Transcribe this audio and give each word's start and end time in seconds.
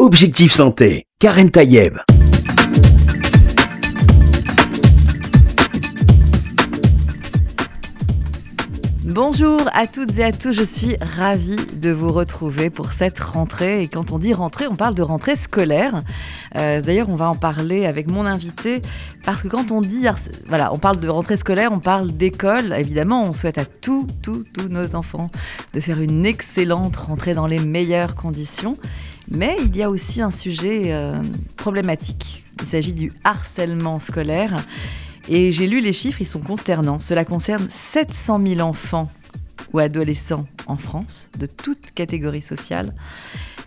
Objectif 0.00 0.50
Santé, 0.50 1.04
Karen 1.18 1.50
Tayeb. 1.50 1.98
Bonjour 9.04 9.60
à 9.74 9.86
toutes 9.86 10.16
et 10.16 10.24
à 10.24 10.32
tous, 10.32 10.54
je 10.54 10.64
suis 10.64 10.96
ravie 11.02 11.56
de 11.74 11.90
vous 11.90 12.10
retrouver 12.12 12.70
pour 12.70 12.94
cette 12.94 13.18
rentrée. 13.18 13.82
Et 13.82 13.88
quand 13.88 14.10
on 14.10 14.18
dit 14.18 14.32
rentrée, 14.32 14.66
on 14.66 14.74
parle 14.74 14.94
de 14.94 15.02
rentrée 15.02 15.36
scolaire. 15.36 15.98
Euh, 16.56 16.80
d'ailleurs, 16.80 17.10
on 17.10 17.16
va 17.16 17.28
en 17.28 17.34
parler 17.34 17.84
avec 17.84 18.10
mon 18.10 18.24
invité 18.24 18.80
parce 19.22 19.42
que 19.42 19.48
quand 19.48 19.70
on 19.70 19.82
dit, 19.82 20.06
voilà, 20.46 20.72
on 20.72 20.78
parle 20.78 21.00
de 21.00 21.08
rentrée 21.08 21.36
scolaire, 21.36 21.72
on 21.74 21.78
parle 21.78 22.10
d'école. 22.10 22.74
Évidemment, 22.78 23.24
on 23.24 23.34
souhaite 23.34 23.58
à 23.58 23.66
tous, 23.66 24.06
tous, 24.22 24.44
tous 24.54 24.68
nos 24.68 24.96
enfants 24.96 25.28
de 25.74 25.80
faire 25.80 26.00
une 26.00 26.24
excellente 26.24 26.96
rentrée 26.96 27.34
dans 27.34 27.46
les 27.46 27.58
meilleures 27.58 28.14
conditions. 28.14 28.72
Mais 29.30 29.56
il 29.60 29.76
y 29.76 29.82
a 29.82 29.90
aussi 29.90 30.20
un 30.20 30.30
sujet 30.30 30.84
euh, 30.86 31.12
problématique. 31.56 32.44
Il 32.60 32.66
s'agit 32.66 32.92
du 32.92 33.12
harcèlement 33.24 34.00
scolaire. 34.00 34.56
Et 35.28 35.52
j'ai 35.52 35.66
lu 35.66 35.80
les 35.80 35.92
chiffres, 35.92 36.20
ils 36.20 36.26
sont 36.26 36.40
consternants. 36.40 36.98
Cela 36.98 37.24
concerne 37.24 37.68
700 37.70 38.40
000 38.44 38.60
enfants 38.60 39.08
ou 39.72 39.78
adolescents 39.78 40.46
en 40.66 40.74
France, 40.74 41.30
de 41.38 41.46
toute 41.46 41.92
catégorie 41.92 42.42
sociale. 42.42 42.92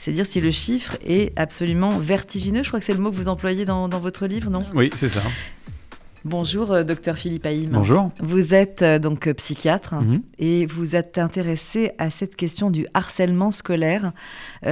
C'est 0.02 0.12
dire 0.12 0.26
si 0.26 0.42
le 0.42 0.52
chiffre 0.52 0.98
est 1.06 1.32
absolument 1.40 1.98
vertigineux. 1.98 2.64
Je 2.64 2.68
crois 2.68 2.82
que 2.82 2.86
c'est 2.86 2.94
le 2.94 3.00
mot 3.00 3.10
que 3.10 3.16
vous 3.16 3.30
employez 3.30 3.64
dans, 3.64 3.88
dans 3.88 4.02
votre 4.02 4.28
livre, 4.28 4.50
non? 4.50 4.66
Oui, 4.76 4.90
c'est 5.00 5.08
ça. 5.08 5.22
Bonjour, 6.26 6.72
euh, 6.72 6.84
docteur 6.84 7.18
Philippe 7.18 7.46
Haïm. 7.46 7.72
Bonjour. 7.72 8.10
Vous 8.22 8.54
êtes 8.54 8.82
euh, 8.82 8.98
donc 8.98 9.28
euh, 9.28 9.34
psychiatre 9.34 9.96
Mhm. 9.96 10.22
et 10.40 10.66
vous 10.66 10.96
êtes 10.96 11.18
intéressé 11.18 11.92
à 11.98 12.10
cette 12.10 12.38
question 12.38 12.70
du 12.70 12.88
harcèlement 12.94 13.52
scolaire, 13.52 14.14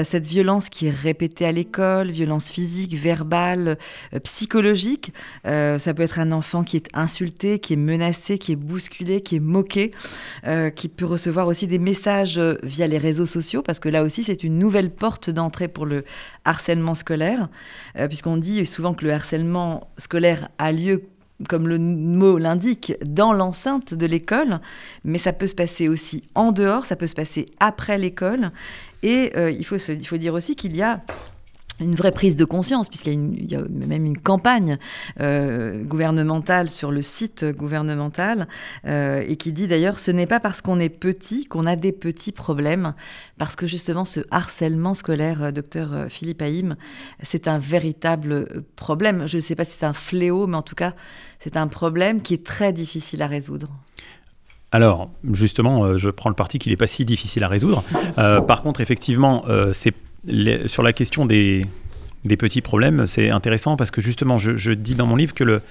cette 0.04 0.28
violence 0.28 0.70
qui 0.70 0.88
est 0.88 0.92
répétée 0.92 1.46
à 1.46 1.52
l'école, 1.52 2.12
violence 2.12 2.50
physique, 2.50 2.96
verbale, 2.96 3.78
psychologique. 4.24 5.14
Ça 5.44 5.94
peut 5.94 6.04
être 6.04 6.20
un 6.20 6.32
enfant 6.32 6.64
qui 6.64 6.78
est 6.78 6.88
insulté, 6.94 7.60
qui 7.60 7.74
est 7.74 7.78
menacé, 7.78 8.38
qui 8.38 8.54
est 8.54 8.58
bousculé, 8.58 9.22
qui 9.22 9.36
est 9.38 9.40
moqué, 9.40 9.92
qui 10.76 10.88
peut 10.90 11.06
recevoir 11.06 11.48
aussi 11.48 11.68
des 11.68 11.80
messages 11.80 12.40
via 12.64 12.88
les 12.88 12.98
réseaux 12.98 13.26
sociaux, 13.26 13.62
parce 13.62 13.80
que 13.80 13.90
là 13.90 14.04
aussi 14.04 14.24
c'est 14.24 14.44
une 14.44 14.58
nouvelle 14.58 14.90
porte 14.92 15.30
d'entrée 15.30 15.68
pour 15.68 15.86
le 15.86 16.04
harcèlement 16.46 16.96
scolaire, 16.96 17.50
puisqu'on 18.08 18.38
dit 18.38 18.66
souvent 18.66 18.94
que 18.94 19.06
le 19.06 19.14
harcèlement 19.14 19.90
scolaire 19.98 20.50
a 20.58 20.72
lieu 20.72 21.04
comme 21.48 21.68
le 21.68 21.80
mot 21.80 22.38
l'indique, 22.38 22.94
dans 23.06 23.34
l'enceinte 23.34 23.94
de 23.94 24.06
l'école, 24.06 24.60
mais 25.04 25.18
ça 25.18 25.34
peut 25.34 25.48
se 25.48 25.56
passer 25.56 25.88
aussi 25.88 26.24
en 26.36 26.52
dehors, 26.52 26.86
ça 26.86 26.96
peut 26.96 27.08
se 27.08 27.16
passer 27.16 27.48
après 27.60 27.98
l'école. 27.98 28.52
Et 29.04 29.32
euh, 29.36 29.52
il, 29.52 29.66
faut 29.66 29.78
il 29.78 30.08
faut 30.08 30.18
dire 30.18 30.34
aussi 30.34 30.56
qu'il 30.56 30.76
y 30.76 30.82
a 30.82 31.02
une 31.82 31.96
vraie 31.96 32.12
prise 32.12 32.36
de 32.36 32.46
conscience, 32.46 32.88
puisqu'il 32.88 33.52
y 33.52 33.56
a, 33.56 33.62
même 33.70 34.06
une 34.06 34.18
campagne 34.18 34.78
euh, 35.20 35.84
gouvernementale 35.84 36.70
sur 36.70 36.92
le 36.92 37.02
site 37.02 37.46
gouvernemental, 37.46 38.48
euh, 38.86 39.24
et 39.28 39.36
qui 39.36 39.52
dit 39.52 39.68
d'ailleurs, 39.68 40.00
ce 40.00 40.12
n'est 40.12 40.28
pas 40.28 40.40
parce 40.40 40.62
qu'on 40.62 40.80
est 40.80 40.90
petit 40.90 41.46
qu'on 41.46 41.66
a 41.66 41.76
des 41.76 41.92
petits 41.92 42.32
problèmes, 42.32 42.94
parce 43.38 43.56
que 43.56 43.68
justement 43.68 44.06
ce 44.06 44.22
harcèlement 44.32 44.94
scolaire, 44.94 45.44
euh, 45.44 45.52
docteur 45.52 46.06
Philippe 46.10 46.42
Haïm, 46.42 46.76
c'est 47.22 47.48
un 47.48 47.58
véritable 47.58 48.64
problème. 48.76 49.28
Je 49.28 49.38
ne 49.38 49.42
sais 49.42 49.56
pas 49.56 49.66
si 49.66 49.78
c'est 49.78 49.86
un 49.86 49.94
fléau, 49.94 50.48
mais 50.48 50.58
en 50.58 50.62
tout 50.62 50.76
cas, 50.76 50.94
c'est 51.40 51.58
un 51.58 51.68
problème 51.68 52.22
qui 52.22 52.34
est 52.34 52.46
très 52.46 52.72
difficile 52.74 53.22
à 53.22 53.28
résoudre. 53.28 53.70
Alors, 54.72 55.10
justement, 55.34 55.98
je 55.98 56.10
prends 56.10 56.30
le 56.30 56.36
parti 56.36 56.58
qu'il 56.58 56.72
n'est 56.72 56.78
pas 56.78 56.88
si 56.88 57.04
difficile 57.04 57.44
à 57.44 57.50
résoudre. 57.50 57.84
Par 58.16 58.62
contre, 58.62 58.80
effectivement, 58.80 59.44
c'est 59.74 59.94
sur 60.66 60.84
la 60.84 60.94
question 60.94 61.26
des, 61.26 61.62
petits 62.38 62.62
problèmes, 62.62 63.08
c'est 63.08 63.30
intéressant 63.30 63.76
parce 63.76 63.92
que 63.92 64.02
justement, 64.02 64.38
je 64.38 64.72
dis 64.72 64.96
dans 64.96 65.06
mon 65.06 65.16
livre 65.16 65.34
que 65.34 65.44
le, 65.44 65.62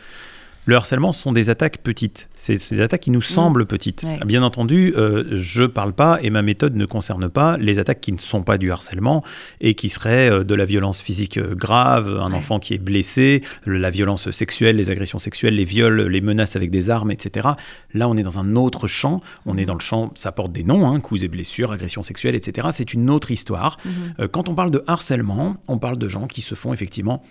le 0.67 0.77
harcèlement 0.77 1.11
ce 1.13 1.23
sont 1.23 1.33
des 1.33 1.51
attaques 1.51 1.79
petites. 1.79 2.29
C'est 2.37 2.55
des 2.71 2.81
attaques 2.81 3.01
qui 3.01 3.11
nous 3.11 3.23
semblent 3.23 3.67
petites. 3.67 4.03
Ouais. 4.05 4.19
Bien 4.25 4.43
entendu, 4.43 4.93
euh, 4.97 5.25
je 5.39 5.65
parle 5.65 5.93
pas 5.95 6.19
et 6.23 6.31
ma 6.31 6.43
méthode 6.43 6.77
ne 6.77 6.85
concerne 6.85 7.29
pas 7.29 7.57
les 7.57 7.79
attaques 7.79 8.01
qui 8.01 8.13
ne 8.13 8.19
sont 8.19 8.43
pas 8.43 8.57
du 8.59 8.71
harcèlement 8.71 9.25
et 9.61 9.75
qui 9.75 9.89
seraient 9.89 10.31
euh, 10.31 10.45
de 10.45 10.55
la 10.55 10.65
violence 10.67 11.01
physique 11.01 11.39
euh, 11.39 11.55
grave, 11.55 12.19
un 12.21 12.31
Ouais. 12.31 12.37
enfant 12.37 12.59
qui 12.61 12.75
est 12.75 12.79
blessé, 12.79 13.43
le- 13.65 13.79
la 13.79 13.91
violence 13.91 14.31
sexuelle, 14.31 14.77
les 14.77 14.91
agressions 14.91 15.19
sexuelles, 15.19 15.55
les 15.57 15.65
viols, 15.65 16.03
les 16.09 16.21
menaces 16.21 16.55
avec 16.57 16.71
des 16.71 16.91
armes, 16.91 17.11
etc. 17.11 17.49
Là, 17.95 18.09
on 18.09 18.17
est 18.17 18.23
dans 18.23 18.39
un 18.39 18.55
autre 18.55 18.87
champ. 18.87 19.21
On 19.47 19.57
est 19.57 19.65
dans 19.65 19.75
le 19.75 19.81
champ, 19.81 20.13
ça 20.15 20.31
porte 20.31 20.53
des 20.53 20.63
noms, 20.63 20.87
hein, 20.87 21.01
coups 21.01 21.23
et 21.25 21.29
blessures, 21.29 21.73
agressions 21.73 22.03
sexuelles, 22.03 22.35
etc. 22.35 22.69
C'est 22.71 22.93
une 22.95 23.11
autre 23.11 23.31
histoire. 23.31 23.79
Euh, 24.21 24.29
quand 24.29 24.49
on 24.49 24.55
parle 24.55 24.71
de 24.71 24.85
harcèlement, 24.87 25.57
on 25.69 25.79
parle 25.79 25.97
de 25.99 26.07
gens 26.07 26.27
qui 26.27 26.43
se 26.43 26.55
font 26.55 26.73
effectivement 26.73 27.23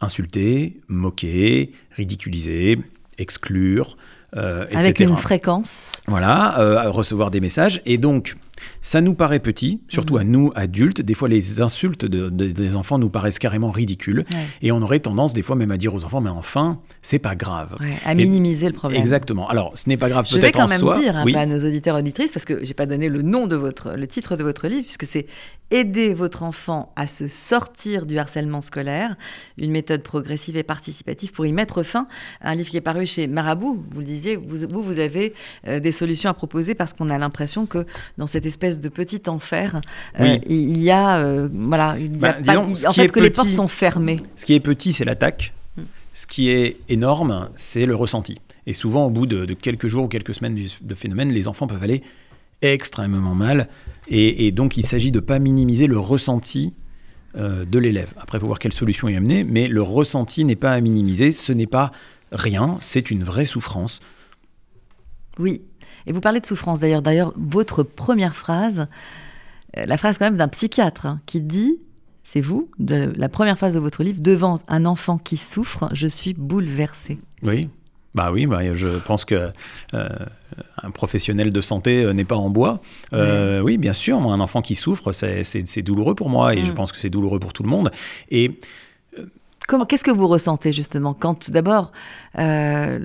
insulter, 0.00 0.76
moquer, 0.88 1.72
ridiculiser, 1.92 2.78
exclure, 3.18 3.96
euh, 4.36 4.66
Avec 4.72 5.00
etc. 5.00 5.10
une 5.10 5.16
fréquence. 5.16 5.92
Voilà, 6.06 6.58
euh, 6.58 6.90
recevoir 6.90 7.30
des 7.30 7.40
messages. 7.40 7.80
Et 7.86 7.96
donc, 7.96 8.36
ça 8.80 9.00
nous 9.00 9.14
paraît 9.14 9.40
petit, 9.40 9.80
surtout 9.88 10.16
à 10.16 10.24
nous 10.24 10.52
adultes. 10.54 11.00
Des 11.02 11.14
fois, 11.14 11.28
les 11.28 11.60
insultes 11.60 12.04
de- 12.04 12.30
de- 12.30 12.46
des 12.50 12.76
enfants 12.76 12.98
nous 12.98 13.08
paraissent 13.10 13.38
carrément 13.38 13.70
ridicules. 13.70 14.24
Ouais. 14.32 14.40
Et 14.62 14.72
on 14.72 14.80
aurait 14.82 15.00
tendance, 15.00 15.32
des 15.34 15.42
fois, 15.42 15.56
même 15.56 15.70
à 15.70 15.76
dire 15.76 15.94
aux 15.94 16.04
enfants, 16.04 16.20
mais 16.20 16.30
enfin, 16.30 16.80
c'est 17.02 17.18
pas 17.18 17.34
grave. 17.34 17.76
Ouais, 17.80 17.94
à 18.04 18.12
Et- 18.12 18.14
minimiser 18.16 18.66
le 18.68 18.72
problème. 18.74 19.00
Exactement. 19.00 19.48
Alors, 19.48 19.72
ce 19.76 19.88
n'est 19.88 19.96
pas 19.96 20.08
grave 20.08 20.26
Je 20.28 20.34
vais 20.34 20.40
peut-être 20.40 20.54
quand 20.56 20.64
en 20.64 20.68
même 20.68 20.80
soi. 20.80 20.98
dire 20.98 21.20
oui. 21.24 21.32
peu 21.32 21.38
à 21.38 21.46
nos 21.46 21.58
auditeurs 21.58 21.96
auditrices, 21.96 22.32
parce 22.32 22.44
que 22.44 22.64
j'ai 22.64 22.74
pas 22.74 22.86
donné 22.86 23.08
le 23.08 23.22
nom 23.22 23.46
de 23.46 23.56
votre, 23.56 23.92
le 23.92 24.06
titre 24.06 24.36
de 24.36 24.42
votre 24.42 24.68
livre, 24.68 24.82
puisque 24.84 25.06
c'est 25.06 25.26
Aider 25.72 26.14
votre 26.14 26.44
enfant 26.44 26.92
à 26.94 27.08
se 27.08 27.26
sortir 27.26 28.06
du 28.06 28.18
harcèlement 28.18 28.60
scolaire, 28.60 29.16
une 29.58 29.72
méthode 29.72 30.04
progressive 30.04 30.56
et 30.56 30.62
participative 30.62 31.32
pour 31.32 31.44
y 31.44 31.52
mettre 31.52 31.82
fin. 31.82 32.06
Un 32.40 32.54
livre 32.54 32.68
qui 32.68 32.76
est 32.76 32.80
paru 32.80 33.04
chez 33.04 33.26
Marabout. 33.26 33.84
Vous 33.90 33.98
le 33.98 34.06
disiez, 34.06 34.36
vous, 34.36 34.58
vous, 34.70 34.82
vous 34.84 34.98
avez 35.00 35.34
euh, 35.66 35.80
des 35.80 35.90
solutions 35.90 36.30
à 36.30 36.34
proposer 36.34 36.76
parce 36.76 36.92
qu'on 36.92 37.10
a 37.10 37.18
l'impression 37.18 37.66
que 37.66 37.84
dans 38.16 38.28
cette 38.28 38.45
espèce 38.46 38.80
de 38.80 38.88
petit 38.88 39.20
enfer, 39.28 39.80
euh, 40.20 40.38
il 40.48 40.78
y 40.80 40.90
a, 40.90 41.18
euh, 41.18 41.48
voilà, 41.52 41.96
il 41.98 42.12
y 42.12 42.14
a 42.16 42.18
Bah, 42.18 42.32
pas- 42.34 42.40
disons, 42.40 42.74
il- 42.74 42.86
en 42.88 42.92
fait 42.92 43.12
que 43.12 43.20
les 43.20 43.30
portes 43.30 43.48
sont 43.50 43.68
fermées. 43.68 44.16
Ce 44.36 44.44
qui 44.46 44.54
est 44.54 44.60
petit, 44.60 44.92
c'est 44.92 45.04
l'attaque. 45.04 45.52
Mm. 45.76 45.82
Ce 46.14 46.26
qui 46.26 46.48
est 46.50 46.78
énorme, 46.88 47.48
c'est 47.54 47.86
le 47.86 47.94
ressenti. 47.94 48.38
Et 48.66 48.74
souvent, 48.74 49.06
au 49.06 49.10
bout 49.10 49.26
de, 49.26 49.44
de 49.44 49.54
quelques 49.54 49.86
jours 49.86 50.04
ou 50.04 50.08
quelques 50.08 50.34
semaines 50.34 50.54
du- 50.54 50.68
de 50.80 50.94
phénomène, 50.94 51.32
les 51.32 51.46
enfants 51.48 51.66
peuvent 51.66 51.82
aller 51.82 52.02
extrêmement 52.62 53.34
mal. 53.34 53.68
Et, 54.08 54.46
et 54.46 54.50
donc, 54.52 54.76
il 54.76 54.84
s'agit 54.86 55.10
de 55.12 55.18
ne 55.20 55.24
pas 55.24 55.38
minimiser 55.38 55.86
le 55.86 55.98
ressenti 55.98 56.72
euh, 57.36 57.64
de 57.66 57.78
l'élève. 57.78 58.14
Après, 58.18 58.38
il 58.38 58.40
faut 58.40 58.46
voir 58.46 58.58
quelle 58.58 58.72
solution 58.72 59.08
y 59.08 59.14
amener, 59.16 59.44
mais 59.44 59.68
le 59.68 59.82
ressenti 59.82 60.44
n'est 60.44 60.56
pas 60.56 60.72
à 60.72 60.80
minimiser. 60.80 61.32
Ce 61.32 61.52
n'est 61.52 61.66
pas 61.66 61.92
rien, 62.32 62.78
c'est 62.80 63.10
une 63.10 63.22
vraie 63.22 63.44
souffrance. 63.44 64.00
Oui. 65.38 65.60
Et 66.06 66.12
vous 66.12 66.20
parlez 66.20 66.40
de 66.40 66.46
souffrance 66.46 66.78
d'ailleurs. 66.80 67.02
D'ailleurs, 67.02 67.32
votre 67.36 67.82
première 67.82 68.34
phrase, 68.36 68.86
euh, 69.76 69.86
la 69.86 69.96
phrase 69.96 70.18
quand 70.18 70.26
même 70.26 70.36
d'un 70.36 70.48
psychiatre 70.48 71.06
hein, 71.06 71.20
qui 71.26 71.40
dit, 71.40 71.78
c'est 72.24 72.40
vous, 72.40 72.68
de 72.78 73.12
la 73.16 73.28
première 73.28 73.56
phrase 73.56 73.74
de 73.74 73.78
votre 73.80 74.02
livre, 74.02 74.18
devant 74.20 74.58
un 74.68 74.84
enfant 74.84 75.18
qui 75.18 75.36
souffre, 75.36 75.88
je 75.92 76.06
suis 76.06 76.34
bouleversé. 76.34 77.18
Oui. 77.42 77.68
Bah 78.14 78.30
oui, 78.32 78.46
bah, 78.46 78.74
je 78.74 78.88
pense 78.88 79.26
que 79.26 79.48
euh, 79.92 80.08
un 80.82 80.90
professionnel 80.90 81.52
de 81.52 81.60
santé 81.60 82.02
euh, 82.02 82.14
n'est 82.14 82.24
pas 82.24 82.36
en 82.36 82.48
bois. 82.48 82.80
Euh, 83.12 83.60
Oui, 83.60 83.76
bien 83.76 83.92
sûr, 83.92 84.18
moi, 84.20 84.32
un 84.32 84.40
enfant 84.40 84.62
qui 84.62 84.74
souffre, 84.74 85.12
c'est- 85.12 85.82
douloureux 85.82 86.14
pour 86.14 86.30
moi 86.30 86.54
et 86.54 86.62
je 86.64 86.72
Mm. 86.72 86.74
pense 86.74 86.92
que 86.92 86.98
c'est 86.98 87.10
douloureux 87.10 87.38
pour 87.40 87.52
tout 87.52 87.62
le 87.62 87.68
monde. 87.68 87.90
Et 88.30 88.58
qu'est-ce 89.88 90.04
que 90.04 90.10
vous 90.10 90.26
ressentez 90.26 90.72
justement 90.72 91.14
quand, 91.14 91.50
d'abord, 91.50 91.92
euh, 92.38 92.98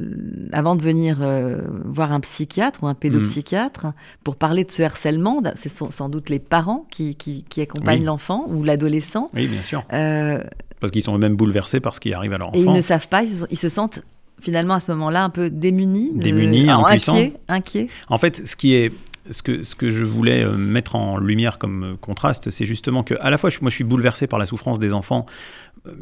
avant 0.52 0.76
de 0.76 0.82
venir 0.82 1.20
euh, 1.22 1.62
voir 1.86 2.12
un 2.12 2.20
psychiatre 2.20 2.84
ou 2.84 2.88
un 2.88 2.94
pédopsychiatre 2.94 3.88
pour 4.24 4.36
parler 4.36 4.64
de 4.64 4.72
ce 4.72 4.84
harcèlement, 4.84 5.42
c'est 5.56 5.70
sans, 5.70 5.92
sans 5.92 6.10
doute 6.10 6.30
les 6.30 6.40
parents 6.40 6.86
qui, 6.92 7.16
qui, 7.16 7.44
qui 7.50 7.62
accompagnent 7.62 8.00
Oui. 8.00 8.06
l'enfant 8.06 8.46
ou 8.50 8.64
l'adolescent. 8.64 9.30
oui, 9.34 9.48
bien 9.48 9.62
sûr, 9.62 9.84
Euh, 9.94 10.44
parce 10.80 10.92
qu'ils 10.92 11.04
sont 11.04 11.16
eux-mêmes 11.16 11.36
bouleversés 11.36 11.80
par 11.80 11.96
ce 11.96 12.00
qui 12.00 12.14
arrive 12.14 12.34
à 12.34 12.38
leur 12.38 12.50
Et 12.54 12.60
ils 12.60 12.64
enfant. 12.68 12.76
ne 12.76 12.82
savent 12.82 13.08
pas, 13.08 13.24
ils 13.24 13.30
se, 13.38 13.46
ils 13.50 13.58
se 13.58 13.70
sentent 13.70 14.02
finalement 14.40 14.74
à 14.76 14.80
ce 14.80 14.92
moment-là 14.92 15.24
un 15.24 15.30
peu 15.30 15.50
démunis. 15.50 16.12
de- 16.16 16.24
Démunis, 16.24 16.70
impuissants. 16.70 17.14
inquiets, 17.16 17.34
inquiets. 17.48 17.88
En 18.10 18.18
fait, 18.18 18.48
ce 18.48 18.56
qui 18.56 18.74
est 18.74 18.92
ce 19.30 19.44
que, 19.44 19.62
ce 19.62 19.76
que 19.76 19.92
je 19.92 20.04
voulais 20.04 20.44
mettre 20.48 20.96
en 20.96 21.18
lumière 21.20 21.60
comme 21.60 21.96
contraste, 22.02 22.50
c'est 22.50 22.66
justement 22.66 23.04
que 23.04 23.14
à 23.22 23.30
la 23.30 23.38
fois, 23.38 23.52
je- 23.52 23.60
moi, 23.62 23.70
je 23.70 23.76
suis 23.76 23.84
bouleversé 23.84 24.26
par 24.26 24.40
la 24.40 24.48
souffrance 24.48 24.80
des 24.80 24.94
enfants, 24.94 25.28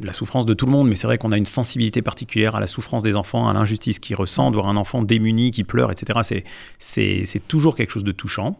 la 0.01 0.13
souffrance 0.13 0.45
de 0.45 0.53
tout 0.53 0.65
le 0.65 0.71
monde, 0.71 0.87
mais 0.89 0.95
c'est 0.95 1.07
vrai 1.07 1.17
qu'on 1.17 1.31
a 1.31 1.37
une 1.37 1.45
sensibilité 1.45 2.01
particulière 2.01 2.55
à 2.55 2.59
la 2.59 2.67
souffrance 2.67 3.03
des 3.03 3.15
enfants, 3.15 3.47
à 3.47 3.53
l'injustice 3.53 3.99
qu'ils 3.99 4.15
ressentent, 4.15 4.53
voir 4.53 4.67
un 4.67 4.77
enfant 4.77 5.01
démuni 5.01 5.51
qui 5.51 5.63
pleure, 5.63 5.91
etc. 5.91 6.19
C'est, 6.23 6.43
c'est, 6.77 7.23
c'est 7.25 7.47
toujours 7.47 7.75
quelque 7.75 7.91
chose 7.91 8.03
de 8.03 8.11
touchant. 8.11 8.59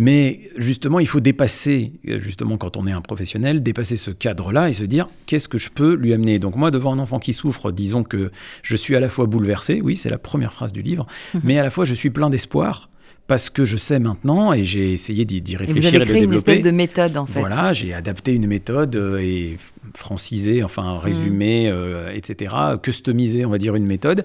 Mais 0.00 0.42
justement, 0.56 1.00
il 1.00 1.08
faut 1.08 1.18
dépasser, 1.18 1.92
euh, 2.06 2.20
justement, 2.20 2.56
quand 2.56 2.76
on 2.76 2.86
est 2.86 2.92
un 2.92 3.00
professionnel, 3.00 3.64
dépasser 3.64 3.96
ce 3.96 4.12
cadre-là 4.12 4.70
et 4.70 4.72
se 4.72 4.84
dire 4.84 5.08
qu'est-ce 5.26 5.48
que 5.48 5.58
je 5.58 5.70
peux 5.70 5.94
lui 5.94 6.14
amener? 6.14 6.38
Donc, 6.38 6.54
moi, 6.54 6.70
devant 6.70 6.92
un 6.92 7.00
enfant 7.00 7.18
qui 7.18 7.32
souffre, 7.32 7.72
disons 7.72 8.04
que 8.04 8.30
je 8.62 8.76
suis 8.76 8.94
à 8.94 9.00
la 9.00 9.08
fois 9.08 9.26
bouleversé, 9.26 9.80
oui, 9.82 9.96
c'est 9.96 10.08
la 10.08 10.18
première 10.18 10.52
phrase 10.52 10.72
du 10.72 10.82
livre, 10.82 11.06
mais 11.42 11.58
à 11.58 11.64
la 11.64 11.70
fois 11.70 11.84
je 11.84 11.94
suis 11.94 12.10
plein 12.10 12.30
d'espoir 12.30 12.90
parce 13.28 13.50
que 13.50 13.64
je 13.64 13.76
sais 13.76 14.00
maintenant 14.00 14.52
et 14.52 14.64
j'ai 14.64 14.92
essayé 14.92 15.24
d'y 15.24 15.40
d'y 15.42 15.52
Et 15.52 15.56
réfléchir 15.58 15.90
vous 15.90 15.96
et, 15.96 15.96
avez 15.96 15.98
de 15.98 16.04
créé 16.04 16.22
une 16.24 16.30
développer. 16.30 16.52
espèce 16.52 16.64
de 16.64 16.70
méthode 16.72 17.16
en 17.16 17.26
fait. 17.26 17.38
Voilà, 17.38 17.72
j'ai 17.74 17.94
adapté 17.94 18.34
une 18.34 18.46
méthode 18.48 18.96
euh, 18.96 19.18
et 19.18 19.58
francisé, 19.94 20.64
enfin 20.64 20.98
résumé, 20.98 21.68
euh, 21.68 22.10
etc., 22.12 22.54
customisé, 22.82 23.44
on 23.44 23.50
va 23.50 23.58
dire, 23.58 23.76
une 23.76 23.86
méthode. 23.86 24.24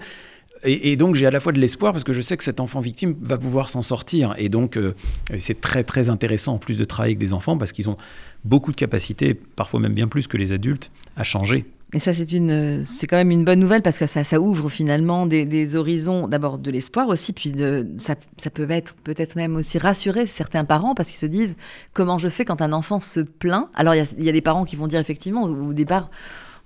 Et, 0.63 0.93
et 0.93 0.95
donc 0.95 1.15
j'ai 1.15 1.25
à 1.25 1.31
la 1.31 1.41
fois 1.41 1.51
de 1.51 1.59
l'espoir 1.59 1.91
parce 1.91 2.05
que 2.05 2.13
je 2.13 2.21
sais 2.21 2.37
que 2.37 2.43
cet 2.45 2.61
enfant 2.61 2.79
victime 2.79 3.15
va 3.21 3.37
pouvoir 3.37 3.69
s'en 3.69 3.81
sortir. 3.81 4.33
Et 4.37 4.47
donc 4.47 4.77
euh, 4.77 4.95
c'est 5.37 5.59
très 5.59 5.83
très 5.83 6.09
intéressant 6.09 6.53
en 6.53 6.57
plus 6.57 6.77
de 6.77 6.85
travailler 6.85 7.11
avec 7.11 7.19
des 7.19 7.33
enfants 7.33 7.57
parce 7.57 7.73
qu'ils 7.73 7.89
ont 7.89 7.97
beaucoup 8.45 8.71
de 8.71 8.77
capacités, 8.77 9.33
parfois 9.33 9.81
même 9.81 9.93
bien 9.93 10.07
plus 10.07 10.27
que 10.27 10.37
les 10.37 10.53
adultes, 10.53 10.91
à 11.17 11.23
changer. 11.23 11.65
Et 11.93 11.99
ça, 11.99 12.13
c'est 12.13 12.31
une, 12.31 12.83
c'est 12.83 13.05
quand 13.07 13.17
même 13.17 13.29
une 13.31 13.45
bonne 13.45 13.59
nouvelle 13.59 13.81
parce 13.83 13.97
que 13.99 14.07
ça, 14.07 14.23
ça 14.23 14.39
ouvre 14.39 14.69
finalement 14.69 15.25
des, 15.27 15.45
des 15.45 15.75
horizons, 15.75 16.27
d'abord 16.27 16.57
de 16.57 16.71
l'espoir 16.71 17.07
aussi, 17.07 17.33
puis 17.33 17.51
de, 17.51 17.87
ça, 17.97 18.15
ça 18.37 18.49
peut 18.49 18.69
être 18.71 18.95
peut-être 19.03 19.35
même 19.35 19.55
aussi 19.55 19.77
rassurer 19.77 20.25
certains 20.25 20.65
parents 20.65 20.95
parce 20.95 21.09
qu'ils 21.09 21.19
se 21.19 21.25
disent 21.27 21.55
comment 21.93 22.17
je 22.17 22.29
fais 22.29 22.45
quand 22.45 22.61
un 22.61 22.73
enfant 22.73 22.99
se 22.99 23.19
plaint? 23.19 23.69
Alors 23.75 23.93
il 23.93 23.99
y 23.99 24.01
a, 24.01 24.05
il 24.17 24.23
y 24.25 24.29
a 24.29 24.31
des 24.31 24.41
parents 24.41 24.65
qui 24.65 24.75
vont 24.75 24.87
dire 24.87 24.99
effectivement 24.99 25.43
au 25.43 25.67
au 25.69 25.73
départ. 25.73 26.09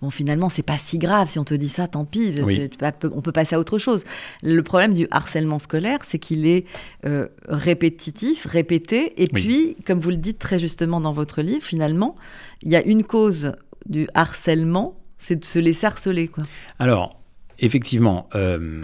Bon, 0.02 0.12
finalement, 0.12 0.50
c'est 0.50 0.62
pas 0.62 0.78
si 0.78 1.00
grave. 1.00 1.28
Si 1.30 1.40
on 1.40 1.44
te 1.44 1.56
dit 1.56 1.70
ça, 1.70 1.88
tant 1.88 2.06
pis. 2.06 2.32
Oui. 2.46 2.70
On 3.16 3.22
peut 3.22 3.32
passer 3.32 3.56
à 3.56 3.60
autre 3.60 3.80
chose. 3.80 4.04
Le 4.44 4.62
problème 4.62 4.94
du 4.94 5.08
harcèlement 5.10 5.58
scolaire, 5.58 6.00
c'est 6.04 6.20
qu'il 6.20 6.46
est 6.46 6.66
euh, 7.06 7.28
répétitif, 7.50 8.46
répété. 8.46 9.20
Et 9.22 9.28
Oui. 9.34 9.42
puis, 9.42 9.78
comme 9.88 10.00
vous 10.00 10.12
le 10.12 10.18
dites 10.18 10.38
très 10.38 10.60
justement 10.60 11.02
dans 11.02 11.14
votre 11.14 11.42
livre, 11.42 11.64
finalement, 11.64 12.16
il 12.62 12.72
y 12.72 12.76
a 12.76 12.86
une 12.86 13.04
cause 13.04 13.54
du 13.88 14.08
harcèlement, 14.14 14.96
c'est 15.20 15.38
de 15.38 15.46
se 15.46 15.60
laisser 15.60 15.86
harceler. 15.88 16.28
Quoi. 16.28 16.44
Alors, 16.80 17.20
effectivement, 17.60 18.30
euh, 18.36 18.84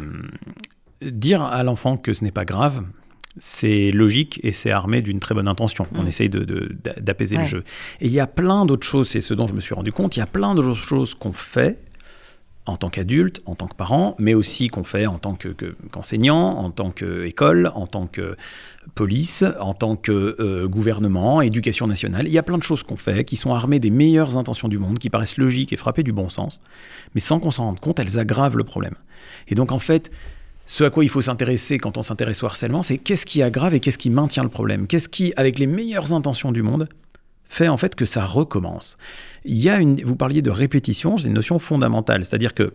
dire 1.01 1.41
à 1.41 1.63
l'enfant 1.63 1.97
que 1.97 2.13
ce 2.13 2.23
n'est 2.23 2.31
pas 2.31 2.45
grave, 2.45 2.83
c'est 3.39 3.89
logique 3.91 4.39
et 4.43 4.51
c'est 4.51 4.69
armé 4.71 5.01
d'une 5.01 5.19
très 5.19 5.33
bonne 5.33 5.47
intention. 5.47 5.87
On 5.95 6.03
Mm. 6.03 6.07
essaye 6.07 6.29
de- 6.29 6.43
de- 6.43 6.75
d'a- 6.83 6.93
d'apaiser 6.99 7.35
Ouais. 7.37 7.43
le 7.43 7.47
jeu. 7.47 7.63
Et 7.99 8.05
il 8.07 8.11
y 8.11 8.19
a 8.19 8.27
plein 8.27 8.65
d'autres 8.65 8.85
choses, 8.85 9.09
c'est 9.09 9.21
ce 9.21 9.33
dont 9.33 9.47
je 9.47 9.53
me 9.53 9.59
suis 9.59 9.73
rendu 9.73 9.91
compte, 9.91 10.15
il 10.15 10.19
y 10.19 10.23
a 10.23 10.27
plein 10.27 10.53
d'autres 10.55 10.75
choses 10.75 11.15
qu'on 11.15 11.33
fait 11.33 11.79
en 12.65 12.77
tant 12.77 12.89
qu'adulte, 12.89 13.41
en 13.45 13.55
tant 13.55 13.67
que 13.67 13.75
parent, 13.75 14.15
mais 14.19 14.33
aussi 14.33 14.69
qu'on 14.69 14.85
fait 14.85 15.05
en 15.05 15.17
tant 15.17 15.35
que- 15.35 15.49
que- 15.49 15.75
qu'enseignant, 15.91 16.57
en 16.57 16.71
tant 16.71 16.91
qu'école, 16.91 17.71
en 17.75 17.87
tant 17.87 18.07
que 18.07 18.37
police, 18.95 19.43
en 19.59 19.73
tant 19.73 19.95
que 19.97 20.37
euh, 20.39 20.67
gouvernement, 20.67 21.41
éducation 21.41 21.87
nationale. 21.87 22.25
Il 22.27 22.31
y 22.33 22.37
a 22.37 22.43
plein 22.43 22.57
de 22.57 22.63
choses 22.63 22.83
qu'on 22.83 22.95
fait 22.95 23.25
qui 23.25 23.35
sont 23.35 23.53
armées 23.53 23.79
des 23.79 23.89
meilleures 23.89 24.37
intentions 24.37 24.69
du 24.69 24.77
monde, 24.77 24.97
qui 24.99 25.09
paraissent 25.09 25.37
logiques 25.37 25.73
et 25.73 25.77
frappées 25.77 26.03
du 26.03 26.13
bon 26.13 26.29
sens, 26.29 26.61
mais 27.15 27.21
sans 27.21 27.39
qu'on 27.39 27.51
s'en 27.51 27.65
rende 27.65 27.79
compte, 27.81 27.99
elles 27.99 28.17
aggravent 28.17 28.57
le 28.57 28.63
problème. 28.63 28.95
Et 29.49 29.55
donc 29.55 29.71
en 29.73 29.79
fait, 29.79 30.09
ce 30.65 30.85
à 30.85 30.89
quoi 30.89 31.03
il 31.03 31.09
faut 31.09 31.21
s'intéresser 31.21 31.77
quand 31.77 31.97
on 31.97 32.03
s'intéresse 32.03 32.41
au 32.43 32.45
harcèlement, 32.45 32.81
c'est 32.81 32.97
qu'est-ce 32.97 33.25
qui 33.25 33.43
aggrave 33.43 33.73
et 33.73 33.81
qu'est-ce 33.81 33.97
qui 33.97 34.09
maintient 34.09 34.43
le 34.43 34.49
problème? 34.49 34.87
Qu'est-ce 34.87 35.09
qui, 35.09 35.33
avec 35.35 35.59
les 35.59 35.67
meilleures 35.67 36.13
intentions 36.13 36.53
du 36.53 36.61
monde, 36.61 36.87
fait 37.47 37.67
en 37.67 37.77
fait 37.77 37.95
que 37.95 38.05
ça 38.05 38.25
recommence 38.25 38.97
Il 39.45 39.57
y 39.57 39.69
a 39.69 39.79
une, 39.79 40.01
vous 40.03 40.15
parliez 40.15 40.41
de 40.41 40.51
répétition, 40.51 41.17
c'est 41.17 41.27
une 41.27 41.33
notion 41.33 41.59
fondamentale, 41.59 42.25
c'est-à-dire 42.25 42.53
que 42.53 42.73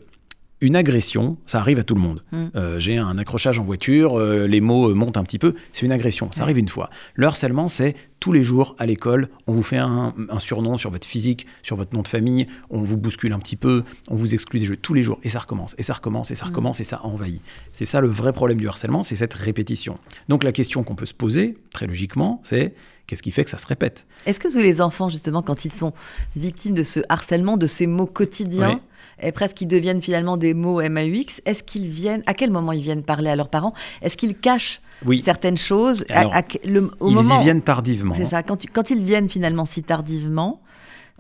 une 0.61 0.75
agression, 0.75 1.39
ça 1.47 1.61
arrive 1.61 1.79
à 1.79 1.85
tout 1.85 1.95
le 1.95 2.01
monde. 2.01 2.23
Mm. 2.33 2.47
Euh, 2.57 2.81
J'ai 2.81 2.97
un 2.97 3.17
accrochage 3.19 3.59
en 3.59 3.63
voiture, 3.63 4.19
euh, 4.19 4.47
les 4.47 4.61
mots 4.61 4.91
euh, 4.91 4.95
montent 4.95 5.17
un 5.17 5.23
petit 5.23 5.39
peu, 5.39 5.55
c'est 5.73 5.87
une 5.87 5.93
agression, 5.93 6.33
ça 6.33 6.43
arrive 6.43 6.59
une 6.59 6.69
fois. 6.69 6.91
Le 7.15 7.27
harcèlement, 7.27 7.69
c'est 7.69 7.95
tous 8.19 8.33
les 8.33 8.43
jours 8.43 8.75
à 8.79 8.87
l'école, 8.87 9.29
on 9.47 9.53
vous 9.53 9.63
fait 9.63 9.77
un, 9.77 10.15
un 10.29 10.39
surnom 10.41 10.77
sur 10.77 10.91
votre 10.91 11.07
physique, 11.07 11.47
sur 11.63 11.77
votre 11.77 11.95
nom 11.95 12.03
de 12.03 12.09
famille, 12.09 12.49
on 12.71 12.83
vous 12.83 12.97
bouscule 12.97 13.33
un 13.33 13.39
petit 13.39 13.55
peu, 13.55 13.85
on 14.11 14.17
vous 14.17 14.35
exclut 14.35 14.59
des 14.59 14.67
jeux 14.67 14.77
tous 14.77 14.95
les 14.95 15.05
jours, 15.05 15.21
et 15.23 15.29
ça 15.29 15.39
recommence, 15.39 15.77
et 15.79 15.85
ça 15.85 15.95
recommence, 15.95 16.33
et 16.33 16.35
ça 16.35 16.47
recommence, 16.47 16.81
et 16.81 16.85
ça 16.85 17.05
envahit. 17.05 17.41
C'est 17.73 17.85
ça 17.85 18.01
le 18.01 18.09
vrai 18.09 18.33
problème 18.33 18.59
du 18.59 18.67
harcèlement, 18.67 19.05
c'est 19.05 19.17
cette 19.17 19.35
répétition. 19.35 19.99
Donc 20.29 20.43
la 20.43 20.51
question 20.51 20.83
qu'on 20.83 20.97
peut 20.97 21.07
se 21.07 21.15
poser, 21.15 21.57
très 21.73 21.87
logiquement, 21.87 22.41
c'est 22.43 22.75
qu'est-ce 23.09 23.23
qui 23.23 23.33
fait 23.33 23.43
que 23.43 23.51
ça 23.51 23.59
se 23.59 23.67
répète 23.67 24.07
Est-ce 24.27 24.39
que 24.39 24.53
tous 24.53 24.59
les 24.59 24.81
enfants, 24.81 25.09
justement, 25.09 25.43
quand 25.43 25.65
ils 25.65 25.73
sont 25.73 25.93
victimes 26.37 26.75
de 26.75 26.85
ce 26.85 27.01
harcèlement, 27.09 27.57
de 27.57 27.67
ces 27.67 27.89
mots 27.89 28.07
quotidiens, 28.07 28.75
Oui. 29.23 29.27
et 29.29 29.33
presque 29.33 29.57
qui 29.57 29.67
deviennent 29.67 30.01
finalement 30.03 30.37
des 30.37 30.55
mots 30.55 30.81
MAUX, 30.81 31.41
est-ce 31.47 31.65
qu'ils 31.65 31.87
viennent, 31.87 32.23
à 32.27 32.35
quel 32.35 32.51
moment 32.53 32.71
ils 32.73 32.83
viennent 32.83 33.03
parler 33.03 33.31
à 33.31 33.35
leurs 33.37 33.49
parents? 33.49 33.75
Est-ce 34.03 34.17
qu'ils 34.17 34.37
cachent 34.37 34.81
Oui, 35.05 35.23
certaines 35.25 35.59
choses 35.59 36.05
Alors, 36.11 36.35
à- 36.35 36.43
le- 36.65 36.91
au 37.01 37.09
ils 37.11 37.15
moment 37.15 37.41
y 37.41 37.45
viennent 37.45 37.63
tardivement. 37.63 38.15
C'est 38.15 38.27
ça. 38.27 38.43
Quand, 38.45 38.57
tu- 38.59 38.69
quand 38.69 38.91
ils 38.91 39.03
viennent 39.03 39.29
finalement 39.29 39.65
si 39.65 39.83
tardivement, 39.83 40.61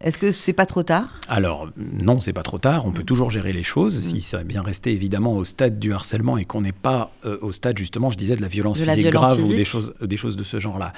est-ce 0.00 0.16
que 0.16 0.30
c'est 0.30 0.52
pas 0.52 0.66
trop 0.66 0.84
tard? 0.84 1.20
Alors, 1.28 1.70
non, 1.76 2.20
c'est 2.20 2.32
pas 2.32 2.44
trop 2.44 2.58
tard, 2.58 2.84
Mm. 2.84 2.88
on 2.88 2.92
peut 2.92 3.02
toujours 3.02 3.30
gérer 3.30 3.52
les 3.52 3.64
choses, 3.64 4.00
si 4.00 4.20
c'est 4.20 4.44
bien 4.44 4.62
resté 4.62 4.92
évidemment 4.92 5.32
au 5.34 5.44
stade 5.44 5.80
du 5.80 5.92
harcèlement 5.92 6.38
et 6.38 6.44
qu'on 6.44 6.60
n'est 6.60 6.70
pas 6.70 7.10
euh, 7.24 7.36
au 7.42 7.50
stade, 7.50 7.76
justement, 7.78 8.10
je 8.10 8.16
disais, 8.16 8.36
de 8.36 8.42
la 8.42 8.46
violence 8.46 8.78
De 8.78 8.84
la 8.84 8.92
physique 8.92 9.10
violence 9.10 9.24
grave 9.30 9.38
ou 9.38 9.42
physique. 9.42 9.56
des 9.56 9.64
choses, 9.64 9.94
des 10.00 10.16
choses 10.16 10.36
de 10.36 10.44
ce 10.44 10.60
genre-là. 10.60 10.92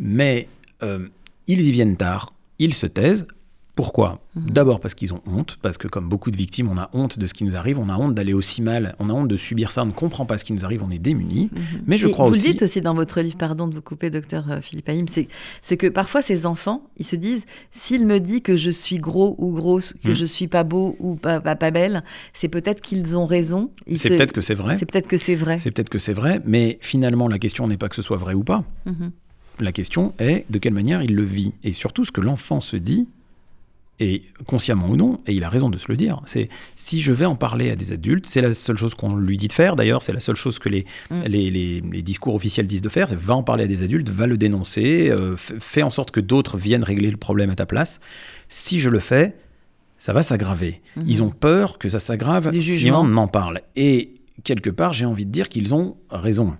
Mais 0.00 0.48
euh, 0.82 1.06
ils 1.46 1.60
y 1.60 1.70
viennent 1.72 1.96
tard, 1.96 2.32
ils 2.58 2.74
se 2.74 2.86
taisent. 2.86 3.26
Pourquoi? 3.76 4.20
Mhm. 4.34 4.50
D'abord 4.50 4.80
parce 4.80 4.92
qu'ils 4.92 5.14
ont 5.14 5.22
honte, 5.26 5.58
parce 5.62 5.78
que 5.78 5.88
comme 5.88 6.06
beaucoup 6.06 6.30
de 6.30 6.36
victimes, 6.36 6.68
on 6.68 6.76
a 6.76 6.90
honte 6.92 7.18
de 7.18 7.26
ce 7.26 7.32
qui 7.32 7.44
nous 7.44 7.56
arrive, 7.56 7.78
on 7.78 7.88
a 7.88 7.96
honte 7.96 8.14
d'aller 8.14 8.34
aussi 8.34 8.60
mal, 8.60 8.94
on 8.98 9.08
a 9.08 9.12
honte 9.14 9.28
de 9.28 9.38
subir 9.38 9.70
ça, 9.70 9.84
on 9.84 9.86
ne 9.86 9.92
comprend 9.92 10.26
pas 10.26 10.36
ce 10.36 10.44
qui 10.44 10.52
nous 10.52 10.66
arrive, 10.66 10.82
on 10.82 10.90
est 10.90 10.98
démunis. 10.98 11.48
Mais 11.86 11.96
je 11.96 12.08
Et 12.08 12.10
crois 12.10 12.26
vous 12.26 12.32
aussi... 12.32 12.48
le 12.48 12.52
dites 12.54 12.62
aussi 12.62 12.82
dans 12.82 12.92
votre 12.94 13.20
livre, 13.22 13.38
pardon 13.38 13.68
de 13.68 13.74
vous 13.74 13.80
couper, 13.80 14.10
docteur 14.10 14.50
euh, 14.50 14.60
Philippe 14.60 14.88
Haïm, 14.90 15.06
c'est, 15.08 15.76
que 15.78 15.86
parfois 15.86 16.20
ces 16.20 16.44
enfants, 16.44 16.82
ils 16.98 17.06
se 17.06 17.16
disent, 17.16 17.46
s'il 17.70 18.06
me 18.06 18.18
dit 18.20 18.42
que 18.42 18.54
je 18.56 18.68
suis 18.70 18.98
gros 18.98 19.34
ou 19.38 19.52
grosse, 19.52 19.94
que 20.04 20.10
Mm. 20.10 20.14
je 20.14 20.24
suis 20.26 20.48
pas 20.48 20.64
beau 20.64 20.96
ou 20.98 21.14
pas, 21.14 21.40
pas, 21.40 21.56
pas 21.56 21.70
belle, 21.70 22.02
c'est 22.34 22.48
peut-être 22.48 22.82
qu'ils 22.82 23.16
ont 23.16 23.24
raison. 23.24 23.70
C'est 23.86 23.96
se- 23.96 24.08
peut-être 24.08 24.32
que 24.32 24.42
c'est 24.42 24.54
vrai, 24.54 24.76
C'est 24.78 24.84
peut-être 24.86 25.08
que 25.08 25.16
c'est 25.16 25.36
vrai. 25.36 25.58
c'est 25.58 25.70
peut-être 25.70 25.90
que 25.90 25.98
c'est 26.00 26.12
vrai, 26.12 26.42
mais 26.44 26.76
finalement 26.82 27.28
la 27.28 27.38
question 27.38 27.66
n'est 27.66 27.78
pas 27.78 27.88
que 27.88 27.96
ce 27.96 28.02
soit 28.02 28.18
vrai 28.18 28.34
ou 28.34 28.44
pas. 28.44 28.62
La 29.60 29.72
question 29.72 30.14
est 30.18 30.44
de 30.50 30.58
quelle 30.58 30.74
manière 30.74 31.02
il 31.02 31.14
le 31.14 31.22
vit. 31.24 31.52
Et 31.64 31.72
surtout, 31.72 32.04
ce 32.04 32.10
que 32.10 32.20
l'enfant 32.20 32.60
se 32.60 32.76
dit, 32.76 33.06
et 34.02 34.22
consciemment 34.46 34.88
ou 34.88 34.96
non, 34.96 35.20
et 35.26 35.34
il 35.34 35.44
a 35.44 35.50
raison 35.50 35.68
de 35.68 35.76
se 35.76 35.86
le 35.92 35.96
dire, 35.96 36.22
c'est 36.24 36.48
si 36.74 37.02
je 37.02 37.12
vais 37.12 37.26
en 37.26 37.36
parler 37.36 37.70
à 37.70 37.76
des 37.76 37.92
adultes, 37.92 38.24
c'est 38.24 38.40
la 38.40 38.54
seule 38.54 38.78
chose 38.78 38.94
qu'on 38.94 39.14
lui 39.14 39.36
dit 39.36 39.46
de 39.48 39.52
faire, 39.52 39.76
d'ailleurs, 39.76 40.02
c'est 40.02 40.14
la 40.14 40.20
seule 40.20 40.36
chose 40.36 40.58
que 40.58 40.70
les, 40.70 40.86
Mm. 41.10 41.20
les, 41.26 41.50
les- 41.50 41.80
les 41.82 42.02
discours 42.02 42.34
officiels 42.34 42.66
disent 42.66 42.80
de 42.80 42.88
faire, 42.88 43.10
c'est 43.10 43.18
va 43.18 43.34
en 43.34 43.42
parler 43.42 43.64
à 43.64 43.66
des 43.66 43.82
adultes, 43.82 44.08
va 44.08 44.26
le 44.26 44.38
dénoncer, 44.38 45.10
euh, 45.10 45.36
fais 45.36 45.82
en 45.82 45.90
sorte 45.90 46.12
que 46.12 46.20
d'autres 46.20 46.56
viennent 46.56 46.82
régler 46.84 47.10
le 47.10 47.18
problème 47.18 47.50
à 47.50 47.54
ta 47.56 47.66
place. 47.66 48.00
Si 48.48 48.80
je 48.80 48.88
le 48.88 49.00
fais, 49.00 49.36
ça 49.98 50.14
va 50.14 50.22
s'aggraver. 50.22 50.80
Mhm. 50.96 51.04
Ils 51.06 51.22
ont 51.22 51.28
peur 51.28 51.76
que 51.78 51.90
ça 51.90 52.00
s'aggrave 52.00 52.52
si 52.62 52.90
on 52.90 53.16
en 53.18 53.28
parle. 53.28 53.60
Et 53.76 54.14
quelque 54.44 54.70
part, 54.70 54.92
j'ai 54.92 55.04
envie 55.04 55.26
de 55.26 55.30
dire 55.30 55.48
qu'ils 55.48 55.74
ont 55.74 55.96
raison. 56.10 56.56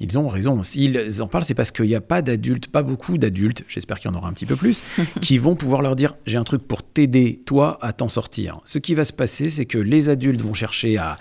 Ils 0.00 0.18
ont 0.18 0.28
raison. 0.28 0.62
S'ils 0.62 1.22
en 1.22 1.26
parlent, 1.26 1.44
c'est 1.44 1.54
parce 1.54 1.70
qu'il 1.70 1.86
n'y 1.86 1.94
a 1.94 2.00
pas 2.00 2.22
d'adultes, 2.22 2.66
pas 2.68 2.82
beaucoup 2.82 3.18
d'adultes, 3.18 3.64
j'espère 3.68 3.98
qu'il 4.00 4.10
y 4.10 4.14
en 4.14 4.16
aura 4.16 4.28
un 4.28 4.32
petit 4.32 4.46
peu 4.46 4.56
plus, 4.56 4.82
qui 5.20 5.38
vont 5.38 5.56
pouvoir 5.56 5.82
leur 5.82 5.96
dire 5.96 6.14
j'ai 6.26 6.38
un 6.38 6.44
truc 6.44 6.62
pour 6.66 6.82
t'aider, 6.82 7.40
toi, 7.46 7.78
à 7.82 7.92
t'en 7.92 8.08
sortir. 8.08 8.60
Ce 8.64 8.78
qui 8.78 8.94
va 8.94 9.04
se 9.04 9.12
passer, 9.12 9.50
c'est 9.50 9.66
que 9.66 9.78
les 9.78 10.08
adultes 10.08 10.42
vont 10.42 10.54
chercher 10.54 10.96
à, 10.96 11.18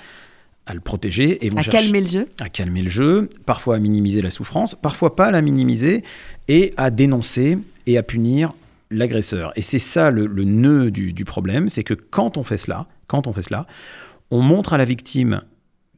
à 0.66 0.74
le 0.74 0.80
protéger 0.80 1.46
et 1.46 1.50
vont 1.50 1.58
À 1.58 1.62
chercher 1.62 1.80
calmer 1.86 2.02
le 2.02 2.08
jeu. 2.08 2.30
à 2.40 2.50
calmer 2.50 2.82
le 2.84 2.90
jeu, 2.90 3.30
parfois 3.46 3.76
à 3.76 3.80
minimiser 3.80 4.22
la 4.22 4.30
souffrance, 4.30 4.76
parfois 4.76 5.16
pas 5.16 5.26
à 5.28 5.32
la 5.32 5.42
minimiser, 5.42 6.04
et 6.48 6.74
à 6.78 6.92
dénoncer 6.92 7.58
et 7.88 7.98
à 7.98 8.04
punir 8.04 8.54
l'agresseur. 8.92 9.52
Et 9.56 9.62
c'est 9.62 9.80
ça 9.80 10.12
le, 10.12 10.26
le 10.28 10.44
nœud 10.44 10.92
du, 10.92 11.14
du 11.14 11.26
problème, 11.26 11.70
c'est 11.70 11.84
que 11.84 11.94
quand 11.94 12.38
on 12.38 12.44
fait 12.44 12.58
cela, 12.58 12.88
quand 13.08 13.28
on 13.28 13.34
fait 13.34 13.42
cela, 13.42 13.66
on 14.32 14.42
montre 14.42 14.74
à 14.74 14.78
la 14.78 14.86
victime 14.86 15.42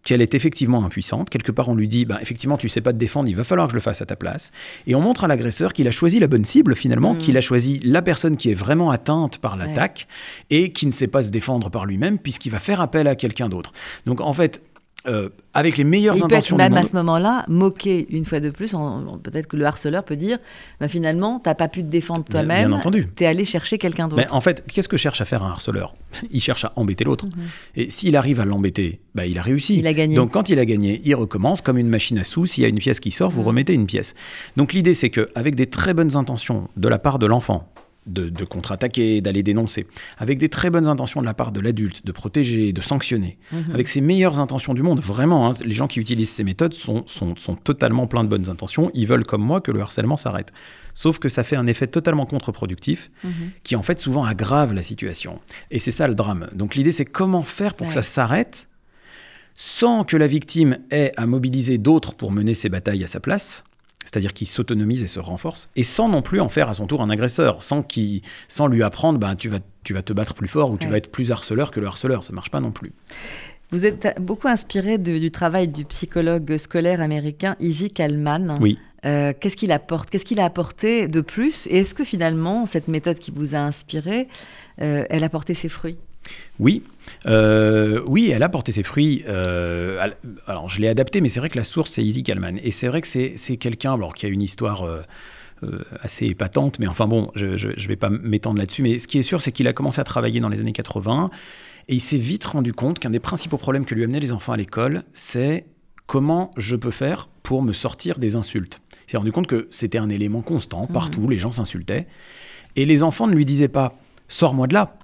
qu'elle 0.06 0.22
est 0.22 0.34
effectivement 0.34 0.86
impuissante. 0.86 1.30
Quelque 1.30 1.52
part, 1.52 1.68
on 1.68 1.76
lui 1.76 1.90
dit, 1.90 2.06
bah, 2.06 2.20
effectivement, 2.22 2.58
tu 2.58 2.70
sais 2.70 2.80
pas 2.80 2.94
te 2.94 2.98
défendre, 2.98 3.28
il 3.28 3.36
va 3.36 3.44
falloir 3.44 3.68
que 3.68 3.72
je 3.72 3.76
le 3.76 3.82
fasse 3.82 4.02
à 4.02 4.06
ta 4.06 4.16
place. 4.16 4.52
Et 4.88 4.96
on 4.96 5.02
montre 5.02 5.26
à 5.26 5.28
l'agresseur 5.28 5.74
qu'il 5.74 5.88
a 5.88 5.92
choisi 5.92 6.20
la 6.20 6.28
bonne 6.28 6.46
cible, 6.46 6.76
finalement, 6.76 7.16
Mm. 7.16 7.18
qu'il 7.18 7.38
a 7.38 7.42
choisi 7.42 7.80
la 7.84 8.02
personne 8.02 8.38
qui 8.38 8.52
est 8.52 8.56
vraiment 8.56 8.92
atteinte 8.92 9.40
par 9.40 9.58
l'attaque 9.58 10.08
et 10.50 10.72
qui 10.72 10.86
ne 10.86 10.92
sait 10.92 11.08
pas 11.08 11.24
se 11.24 11.32
défendre 11.32 11.70
par 11.70 11.86
lui-même, 11.86 12.20
puisqu'il 12.20 12.52
va 12.52 12.60
faire 12.60 12.80
appel 12.82 13.08
à 13.08 13.16
quelqu'un 13.16 13.50
d'autre. 13.50 13.74
Donc, 14.06 14.22
en 14.22 14.32
fait, 14.32 14.62
euh, 15.08 15.30
avec 15.54 15.78
les 15.78 15.84
meilleures 15.84 16.16
Il 16.16 16.20
peut 16.22 16.26
être 16.28 16.34
intentions 16.34 16.58
du 16.58 16.64
même 16.64 16.76
à 16.76 16.86
ce 16.86 16.96
moment-là 16.96 17.46
moqué 17.48 18.06
une 18.10 18.26
fois 18.26 18.40
de 18.40 18.50
plus. 18.50 18.72
peut-être 19.24 19.48
que 19.48 19.56
le 19.58 19.66
harceleur 19.66 20.04
peut 20.04 20.16
dire 20.16 20.38
bah, 20.80 20.88
finalement, 20.88 21.40
t'as 21.40 21.56
pas 21.56 21.68
pu 21.68 21.82
te 21.82 21.88
défendre 21.88 22.26
toi-même. 22.26 22.70
bien 22.70 22.78
entendu. 22.78 23.08
T'es 23.16 23.26
allé 23.26 23.46
chercher 23.46 23.78
quelqu'un 23.78 24.08
d'autre. 24.08 24.22
Mais 24.26 24.32
en 24.32 24.42
fait, 24.42 24.64
qu'est-ce 24.72 24.88
que 24.88 24.98
cherche 24.98 25.22
à 25.22 25.26
faire 25.26 25.44
un 25.44 25.50
harceleur? 25.52 25.94
Il 26.32 26.42
cherche 26.42 26.66
à 26.66 26.74
embêter 26.76 27.04
l'autre. 27.04 27.26
Mhm. 27.26 27.32
Et 27.76 27.90
s'il 27.92 28.16
arrive 28.16 28.40
à 28.42 28.46
l'embêter, 28.46 29.00
bah, 29.14 29.26
il 29.26 29.38
a 29.38 29.42
réussi. 29.42 29.78
Il 29.78 29.88
a 29.88 29.94
gagné. 29.94 30.16
Donc 30.16 30.32
quand 30.32 30.50
il 30.50 30.60
a 30.60 30.66
gagné, 30.66 31.02
il 31.06 31.16
recommence 31.16 31.62
comme 31.62 31.78
une 31.78 31.88
machine 31.90 32.18
à 32.18 32.24
sous. 32.24 32.46
S'il 32.46 32.64
y 32.64 32.66
a 32.66 32.70
une 32.70 32.80
pièce 32.80 33.00
qui 33.00 33.12
sort, 33.12 33.32
vous 33.32 33.42
Mhm. 33.42 33.48
remettez 33.48 33.74
une 33.74 33.86
pièce. 33.86 34.14
Donc 34.58 34.74
l'idée, 34.74 34.94
c'est 34.94 35.10
qu'avec 35.10 35.56
des 35.56 35.68
très 35.68 35.94
bonnes 35.94 36.16
intentions 36.18 36.68
de 36.78 36.88
la 36.88 37.00
part 37.00 37.20
de 37.20 37.26
l'enfant, 37.26 37.70
de, 38.06 38.30
de 38.30 38.44
contre-attaquer, 38.46 39.22
d'aller 39.22 39.42
dénoncer, 39.44 39.88
avec 40.18 40.38
des 40.38 40.50
très 40.50 40.70
bonnes 40.70 40.88
intentions 40.88 41.22
de 41.22 41.26
la 41.26 41.34
part 41.34 41.52
de 41.52 41.60
l'adulte, 41.60 42.06
de 42.06 42.12
protéger, 42.12 42.72
de 42.74 42.82
sanctionner, 42.82 43.38
Mhm. 43.52 43.72
avec 43.74 43.88
ses 43.88 44.02
meilleures 44.02 44.40
intentions 44.40 44.74
du 44.74 44.84
monde, 44.84 45.00
vraiment, 45.00 45.50
hein, 45.50 45.54
les 45.66 45.74
gens 45.74 45.88
qui 45.88 46.00
utilisent 46.00 46.30
ces 46.30 46.44
méthodes 46.44 46.74
sont, 46.74 47.04
sont, 47.08 47.36
sont 47.36 47.56
totalement 47.56 48.06
pleins 48.08 48.24
de 48.24 48.30
bonnes 48.30 48.50
intentions, 48.50 48.92
ils 48.94 49.08
veulent 49.08 49.26
comme 49.26 49.42
moi 49.42 49.60
que 49.62 49.72
le 49.72 49.82
harcèlement 49.82 50.18
s'arrête. 50.18 50.52
Sauf 50.94 51.20
que 51.20 51.28
ça 51.30 51.44
fait 51.44 51.56
un 51.58 51.68
effet 51.68 51.88
totalement 51.88 52.26
contre-productif, 52.26 53.12
Mhm. 53.24 53.32
qui 53.64 53.76
en 53.76 53.82
fait 53.84 54.00
souvent 54.00 54.24
aggrave 54.24 54.74
la 54.74 54.82
situation. 54.82 55.40
Et 55.72 55.80
c'est 55.80 55.92
ça 55.92 56.08
le 56.08 56.16
drame. 56.16 56.50
Donc 56.54 56.76
l'idée 56.76 56.92
c'est 56.92 57.06
comment 57.06 57.42
faire 57.44 57.74
pour 57.74 57.88
que 57.88 57.94
ça 57.94 58.02
s'arrête 58.04 58.68
sans 59.56 60.04
que 60.04 60.18
la 60.18 60.28
victime 60.28 60.78
ait 60.92 61.12
à 61.18 61.26
mobiliser 61.26 61.78
d'autres 61.78 62.14
pour 62.14 62.32
mener 62.32 62.54
ses 62.54 62.70
batailles 62.70 63.04
à 63.04 63.08
sa 63.08 63.20
place, 63.20 63.64
c'est-à-dire 64.06 64.34
qu'il 64.34 64.48
s'autonomise 64.48 65.04
et 65.04 65.08
se 65.08 65.20
renforce, 65.20 65.70
et 65.76 65.84
sans 65.84 66.08
non 66.08 66.22
plus 66.22 66.40
en 66.40 66.50
faire 66.50 66.70
à 66.70 66.74
son 66.74 66.88
tour 66.88 67.02
un 67.02 67.10
agresseur, 67.10 67.62
sans, 67.62 67.84
qui, 67.84 68.22
sans 68.48 68.68
lui 68.68 68.84
apprendre 68.84 69.20
ben, 69.20 69.36
tu, 69.36 69.50
vas, 69.50 69.60
tu 69.84 69.94
vas 69.94 70.02
te 70.02 70.14
battre 70.14 70.34
plus 70.34 70.48
fort 70.48 70.72
ou 70.72 70.78
tu 70.78 70.88
vas 70.88 70.98
être 70.98 71.12
plus 71.12 71.32
harceleur 71.32 71.72
que 71.72 71.80
le 71.80 71.88
harceleur, 71.88 72.24
ça 72.24 72.32
marche 72.32 72.52
pas 72.52 72.62
non 72.62 72.72
plus. 72.72 72.94
Vous 73.72 73.86
êtes 73.86 74.16
beaucoup 74.22 74.48
inspiré 74.48 74.98
du 74.98 75.32
travail 75.32 75.68
du 75.68 75.86
psychologue 75.86 76.56
scolaire 76.58 77.02
américain 77.02 77.56
Izzy 77.60 77.92
Kalman. 77.92 78.58
Oui. 78.62 78.78
Euh, 79.06 79.34
qu'est-ce 79.40 79.58
qu'il 79.58 79.72
apporte 79.72 80.10
Qu'est-ce 80.10 80.26
qu'il 80.26 80.40
a 80.40 80.46
apporté 80.46 81.08
de 81.08 81.22
plus? 81.22 81.68
Et 81.68 81.80
est-ce 81.80 81.94
que 81.94 82.04
finalement, 82.04 82.66
cette 82.66 82.88
méthode 82.88 83.20
qui 83.20 83.32
vous 83.32 83.54
a 83.54 83.60
inspiré, 83.60 84.28
euh, 84.82 85.06
elle 85.10 85.24
a 85.24 85.30
porté 85.30 85.54
ses 85.54 85.70
fruits? 85.70 85.98
Oui, 86.60 86.84
euh, 87.26 88.02
oui, 88.08 88.32
elle 88.32 88.44
a 88.44 88.50
porté 88.50 88.72
ses 88.72 88.84
fruits. 88.84 89.24
alors, 89.28 90.70
je 90.70 90.82
l'ai 90.82 90.88
adapté, 90.88 91.22
mais 91.22 91.30
c'est 91.30 91.40
vrai 91.40 91.50
que 91.50 91.58
la 91.58 91.64
source, 91.64 91.92
c'est 91.92 92.04
Izzy 92.04 92.24
Kalman. 92.24 92.60
Et 92.64 92.72
c'est 92.72 92.88
vrai 92.88 93.02
que 93.02 93.08
c'est 93.08 93.58
quelqu'un 93.58 93.94
alors, 93.94 94.14
qui 94.14 94.26
a 94.26 94.30
une 94.30 94.42
histoire 94.42 94.86
assez 96.02 96.26
épatante, 96.26 96.80
mais 96.80 96.88
enfin 96.88 97.08
bon, 97.08 97.32
je 97.36 97.46
ne 97.46 97.88
vais 97.88 97.96
pas 97.96 98.10
m'étendre 98.10 98.60
là-dessus. 98.60 98.84
Mais 98.84 99.00
ce 99.00 99.08
qui 99.08 99.18
est 99.18 99.24
sûr, 99.24 99.42
c'est 99.42 99.52
qu'il 99.52 99.68
a 99.68 99.74
commencé 99.74 100.00
à 100.00 100.04
travailler 100.04 100.40
dans 100.40 100.50
les 100.50 100.62
années 100.62 100.74
80. 100.74 101.30
Et 101.88 101.96
il 101.96 102.02
s'est 102.02 102.18
vite 102.18 102.46
rendu 102.46 102.74
compte 102.74 103.00
qu'un 103.00 103.12
des 103.12 103.20
principaux 103.20 103.58
problèmes 103.58 103.86
que 103.86 103.94
lui 103.94 104.04
amenaient 104.04 104.20
les 104.20 104.32
enfants 104.32 104.54
à 104.54 104.58
l'école, 104.58 105.04
c'est 105.14 105.66
comment 106.08 106.52
je 106.58 106.76
peux 106.76 106.92
faire 106.92 107.30
pour 107.44 107.62
me 107.62 107.74
sortir 107.74 108.18
des 108.18 108.36
insultes. 108.36 108.82
Il 109.08 109.12
s'est 109.12 109.18
rendu 109.18 109.32
compte 109.32 109.48
que 109.48 109.68
c'était 109.72 109.98
un 109.98 110.10
élément 110.10 110.42
constant, 110.42 110.88
partout, 110.88 111.22
mhm. 111.22 111.30
les 111.32 111.40
gens 111.40 111.52
s'insultaient. 111.52 112.08
Et 112.76 112.86
les 112.86 113.04
enfants 113.04 113.28
ne 113.28 113.36
lui 113.36 113.46
disaient 113.46 113.68
pas 113.68 113.96
Sors-moi 114.28 114.66
de 114.66 114.74
là, 114.74 114.98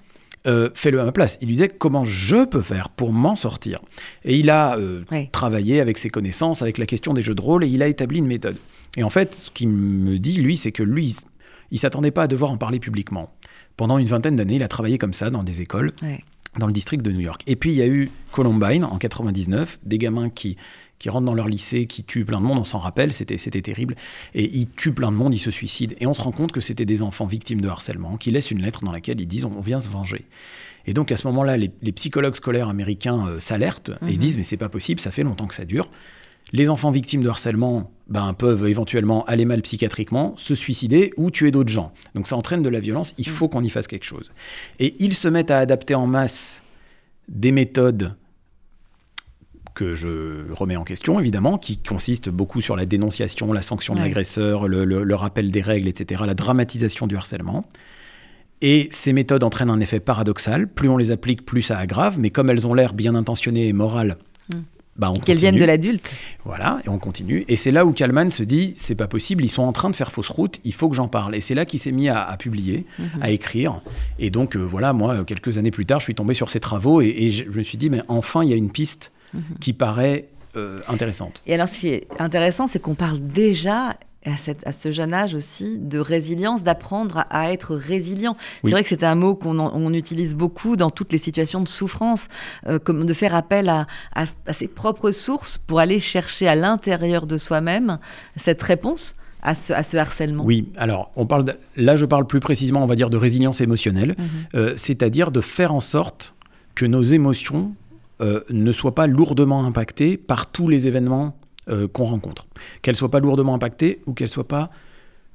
euh, 0.48 0.70
fais-le 0.74 1.00
à 1.00 1.06
ma 1.06 1.12
place. 1.12 1.38
Il 1.42 1.48
lui 1.48 1.56
disait 1.56 1.70
Comment 1.70 2.06
je 2.06 2.46
peux 2.46 2.62
faire 2.62 2.90
pour 2.90 3.14
m'en 3.14 3.36
sortir? 3.36 3.80
Et 4.24 4.38
il 4.38 4.50
a 4.50 4.78
euh, 4.78 5.04
travaillé 5.32 5.80
avec 5.80 5.98
ses 5.98 6.10
connaissances, 6.10 6.62
avec 6.62 6.78
la 6.78 6.86
question 6.86 7.14
des 7.14 7.22
jeux 7.22 7.36
de 7.36 7.42
rôle, 7.42 7.64
et 7.64 7.68
il 7.68 7.84
a 7.84 7.88
établi 7.88 8.20
une 8.20 8.28
méthode. 8.28 8.58
Et 8.98 9.04
en 9.04 9.10
fait, 9.10 9.36
ce 9.36 9.52
qu'il 9.52 9.70
me 9.70 10.18
dit, 10.20 10.38
lui, 10.38 10.58
c'est 10.58 10.72
que 10.72 10.84
lui, 10.84 11.16
il 11.72 11.80
s'attendait 11.80 12.12
pas 12.12 12.24
à 12.24 12.28
devoir 12.28 12.52
en 12.52 12.58
parler 12.58 12.80
publiquement. 12.80 13.34
Pendant 13.78 13.98
une 13.98 14.08
vingtaine 14.08 14.36
d'années, 14.36 14.56
il 14.56 14.64
a 14.64 14.68
travaillé 14.68 14.98
comme 14.98 15.14
ça 15.14 15.30
dans 15.30 15.44
des 15.44 15.62
écoles 15.62 15.94
dans 16.58 16.68
le 16.68 16.74
district 16.74 17.04
de 17.04 17.12
New 17.12 17.22
York. 17.22 17.42
Et 17.48 17.56
puis 17.56 17.72
il 17.72 17.78
y 17.78 17.82
a 17.82 17.88
eu 17.88 18.12
Columbine 18.32 18.84
en 18.84 18.98
99, 18.98 19.80
des 19.84 19.98
gamins 19.98 20.30
qui, 20.30 20.58
qui 21.02 21.10
rentrent 21.10 21.26
dans 21.26 21.34
leur 21.34 21.48
lycée, 21.48 21.88
qui 21.88 22.04
tuent 22.04 22.26
plein 22.26 22.40
de 22.40 22.46
monde, 22.46 22.60
on 22.60 22.64
s'en 22.64 22.78
rappelle, 22.78 23.12
c'était, 23.12 23.36
terrible. 23.36 23.96
Et 24.36 24.56
ils 24.56 24.70
tuent 24.70 24.94
plein 24.94 25.12
de 25.12 25.18
monde, 25.18 25.34
ils 25.34 25.40
se 25.40 25.50
suicident. 25.50 25.96
Et 26.00 26.06
on 26.06 26.14
se 26.14 26.22
rend 26.22 26.32
compte 26.32 26.52
que 26.52 26.62
c'était 26.62 26.86
des 26.86 27.02
enfants 27.02 27.26
victimes 27.26 27.60
de 27.60 27.68
harcèlement, 27.68 28.18
qui 28.18 28.30
laissent 28.30 28.52
une 28.52 28.62
lettre 28.62 28.86
dans 28.86 28.92
laquelle 28.92 29.20
ils 29.20 29.28
disent 29.28 29.46
on 29.46 29.62
vient 29.62 29.80
se 29.80 29.90
venger. 29.90 30.26
Et 30.86 30.94
donc 30.94 31.12
à 31.12 31.18
ce 31.18 31.26
moment-là, 31.26 31.58
les, 31.58 31.92
psychologues 31.92 32.36
scolaires 32.36 32.70
américains 32.70 33.28
euh, 33.28 33.40
s'alertent 33.40 33.90
et 33.90 34.10
ils 34.10 34.14
mhm. 34.14 34.18
disent 34.18 34.38
mais 34.38 34.44
c'est 34.44 34.58
pas 34.58 34.70
possible, 34.70 35.02
ça 35.02 35.10
fait 35.10 35.24
longtemps 35.24 35.48
que 35.48 35.56
ça 35.56 35.66
dure. 35.66 35.90
Les 36.54 36.70
enfants 36.70 36.92
victimes 36.92 37.24
de 37.24 37.30
harcèlement 37.30 37.92
ben, 38.08 38.36
peuvent 38.36 38.68
éventuellement 38.68 39.26
aller 39.26 39.46
mal 39.46 39.64
psychiatriquement, 39.64 40.36
se 40.38 40.54
suicider 40.54 41.14
ou 41.18 41.32
tuer 41.32 41.50
d'autres 41.50 41.72
gens. 41.72 41.94
Donc 42.14 42.28
ça 42.28 42.36
entraîne 42.36 42.62
de 42.62 42.70
la 42.70 42.80
violence, 42.80 43.16
il 43.18 43.28
faut 43.28 43.48
qu'on 43.48 43.64
y 43.64 43.72
fasse 43.72 43.88
quelque 43.88 44.06
chose. 44.06 44.34
Et 44.80 44.96
ils 45.00 45.16
se 45.16 45.28
mettent 45.28 45.50
à 45.50 45.58
adapter 45.58 45.96
en 45.96 46.06
masse 46.06 46.62
des 47.28 47.52
méthodes 47.52 48.14
que 49.74 49.96
je 49.96 50.52
remets 50.52 50.76
en 50.76 50.84
question, 50.84 51.20
évidemment, 51.20 51.58
qui 51.58 51.78
consistent 51.78 52.30
beaucoup 52.30 52.62
sur 52.62 52.76
la 52.76 52.86
dénonciation, 52.86 53.54
la 53.54 53.62
sanction 53.62 53.96
de 53.96 54.00
l'agresseur, 54.00 54.68
le, 54.68 55.16
rappel 55.16 55.52
des 55.52 55.62
règles, 55.62 55.88
etc., 55.88 56.24
la 56.26 56.34
dramatisation 56.34 57.08
du 57.08 57.16
harcèlement. 57.16 57.66
Et 58.62 58.90
ces 58.92 59.12
méthodes 59.12 59.44
entraînent 59.44 59.72
un 59.72 59.80
effet 59.80 60.00
paradoxal. 60.00 60.68
Plus 60.68 60.88
on 60.88 60.98
les 60.98 61.10
applique, 61.10 61.46
plus 61.46 61.64
ça 61.64 61.80
aggrave, 61.80 62.20
mais 62.20 62.30
comme 62.30 62.50
elles 62.50 62.68
ont 62.68 62.76
l'air 62.76 62.94
bien 62.94 63.16
intentionnées 63.16 63.68
et 63.68 63.74
morales, 63.74 64.18
mm. 64.54 64.60
Bah, 64.98 65.12
Qu'elles 65.26 65.38
viennent 65.38 65.58
de 65.58 65.64
l'adulte. 65.64 66.14
Voilà, 66.44 66.82
et 66.86 66.90
on 66.90 67.00
continue. 67.00 67.46
Et 67.48 67.56
c'est 67.56 67.72
là 67.72 67.86
où 67.86 67.94
Kalman 67.94 68.30
se 68.30 68.44
dit, 68.44 68.74
c'est 68.76 68.94
pas 68.94 69.08
possible, 69.08 69.44
ils 69.44 69.50
sont 69.50 69.64
en 69.64 69.72
train 69.72 69.90
de 69.90 69.96
faire 69.96 70.12
fausse 70.12 70.28
route, 70.28 70.60
il 70.66 70.74
faut 70.74 70.90
que 70.90 70.96
j'en 70.96 71.08
parle. 71.08 71.34
Et 71.34 71.42
c'est 71.42 71.56
là 71.56 71.66
qu'il 71.66 71.80
s'est 71.80 71.94
mis 71.94 72.10
à, 72.10 72.36
publier, 72.38 72.86
mhm. 73.00 73.08
à 73.22 73.32
écrire. 73.32 73.82
Et 74.20 74.30
donc, 74.30 74.56
euh, 74.56 74.60
voilà, 74.60 74.92
moi, 74.92 75.24
quelques 75.24 75.58
années 75.58 75.72
plus 75.72 75.86
tard, 75.86 76.02
je 76.02 76.06
suis 76.06 76.16
tombé 76.16 76.34
sur 76.34 76.50
ses 76.50 76.60
travaux 76.60 77.02
et, 77.02 77.32
je, 77.32 77.46
me 77.46 77.64
suis 77.64 77.78
dit, 77.78 77.90
mais 77.90 78.02
enfin, 78.10 78.44
il 78.44 78.50
y 78.50 78.54
a 78.54 78.58
une 78.58 78.70
piste 78.70 79.12
mhm. 79.34 79.44
qui 79.60 79.74
paraît 79.74 80.28
euh, 80.56 80.80
intéressante. 80.88 81.42
Et 81.48 81.54
alors, 81.54 81.70
ce 81.70 81.80
qui 81.80 81.88
est 81.90 82.08
intéressant, 82.20 82.68
c'est 82.68 82.80
qu'on 82.80 82.96
parle 82.96 83.20
déjà 83.20 83.96
à, 84.26 84.72
ce 84.72 84.92
jeune 84.92 85.14
âge 85.14 85.34
aussi 85.34 85.78
de 85.80 86.00
résilience, 86.00 86.64
d'apprendre 86.64 87.26
à, 87.30 87.52
être 87.52 87.76
résilient. 87.76 88.38
C'est 88.64 88.72
vrai 88.72 88.84
que 88.84 88.90
c'est 88.90 89.04
un 89.04 89.16
mot 89.16 89.36
qu'on 89.36 89.94
utilise 89.94 90.36
beaucoup 90.36 90.76
dans 90.76 90.90
toutes 90.90 91.12
les 91.12 91.18
situations 91.18 91.62
de 91.62 91.68
souffrance, 91.68 92.28
euh, 92.68 92.78
comme 92.78 93.06
de 93.06 93.14
faire 93.14 93.34
appel 93.34 93.70
à, 93.70 93.88
ses 94.52 94.68
propres 94.68 95.12
sources 95.12 95.58
pour 95.58 95.80
aller 95.80 96.00
chercher 96.00 96.48
à 96.48 96.56
l'intérieur 96.56 97.26
de 97.26 97.38
soi-même 97.38 97.98
cette 98.36 98.62
réponse. 98.62 99.16
À 99.44 99.56
ce, 99.56 99.98
harcèlement 99.98 100.44
Oui, 100.46 100.68
alors 100.78 101.12
on 101.16 101.26
parle 101.26 101.46
là 101.76 101.96
je 101.96 102.06
parle 102.06 102.28
plus 102.28 102.40
précisément, 102.40 102.84
on 102.84 102.86
va 102.86 102.94
dire, 102.94 103.10
de 103.10 103.18
résilience 103.18 103.60
émotionnelle, 103.60 104.14
mhm. 104.16 104.28
euh, 104.54 104.74
c'est-à-dire 104.76 105.32
de 105.32 105.42
faire 105.42 105.74
en 105.74 105.80
sorte 105.80 106.36
que 106.76 106.86
nos 106.86 107.02
émotions 107.02 107.74
euh, 108.22 108.42
ne 108.50 108.72
soient 108.72 108.96
pas 108.96 109.08
lourdement 109.08 109.66
impactées 109.66 110.18
par 110.18 110.52
tous 110.52 110.68
les 110.68 110.88
événements 110.88 111.40
euh, 111.70 111.88
qu'on 111.88 112.06
rencontre. 112.06 112.48
Qu'elle 112.82 112.96
soit 112.96 113.10
pas 113.10 113.20
lourdement 113.20 113.56
impactée 113.56 114.02
ou 114.06 114.14
qu'elle 114.14 114.30
soit 114.30 114.48
pas 114.48 114.70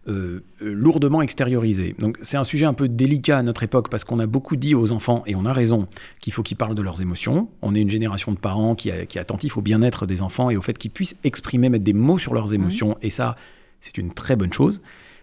euh, 0.08 0.44
lourdement 0.60 1.20
extériorisée. 1.20 1.96
Donc 1.98 2.16
c'est 2.22 2.36
un 2.36 2.44
sujet 2.44 2.64
un 2.64 2.74
peu 2.74 2.86
délicat 2.86 3.38
à 3.38 3.42
notre 3.42 3.64
époque 3.64 3.88
parce 3.90 4.04
qu'on 4.04 4.20
a 4.20 4.26
beaucoup 4.26 4.54
dit 4.54 4.76
aux 4.76 4.92
enfants, 4.92 5.24
et 5.26 5.34
on 5.34 5.44
a 5.46 5.52
raison, 5.52 5.88
qu'il 6.20 6.32
faut 6.32 6.44
qu'ils 6.44 6.56
parlent 6.56 6.76
de 6.76 6.82
leurs 6.82 7.02
émotions. 7.02 7.48
On 7.60 7.74
est 7.74 7.80
une 7.80 7.90
génération 7.90 8.30
de 8.30 8.38
parents 8.38 8.76
qui, 8.76 8.90
est 8.90 9.16
attentif 9.16 9.56
au 9.56 9.62
bien-être 9.62 10.06
des 10.06 10.22
enfants 10.22 10.48
et 10.48 10.56
au 10.56 10.62
fait 10.62 10.78
qu'ils 10.78 10.92
puissent 10.92 11.16
exprimer, 11.24 11.68
mettre 11.68 11.84
des 11.84 11.92
mots 11.92 12.18
sur 12.18 12.34
leurs 12.34 12.54
émotions. 12.54 12.96
Et 13.02 13.10
ça, 13.10 13.34
c'est 13.80 13.98
une 13.98 14.14
très 14.14 14.36
bonne 14.36 14.52
chose. 14.52 14.80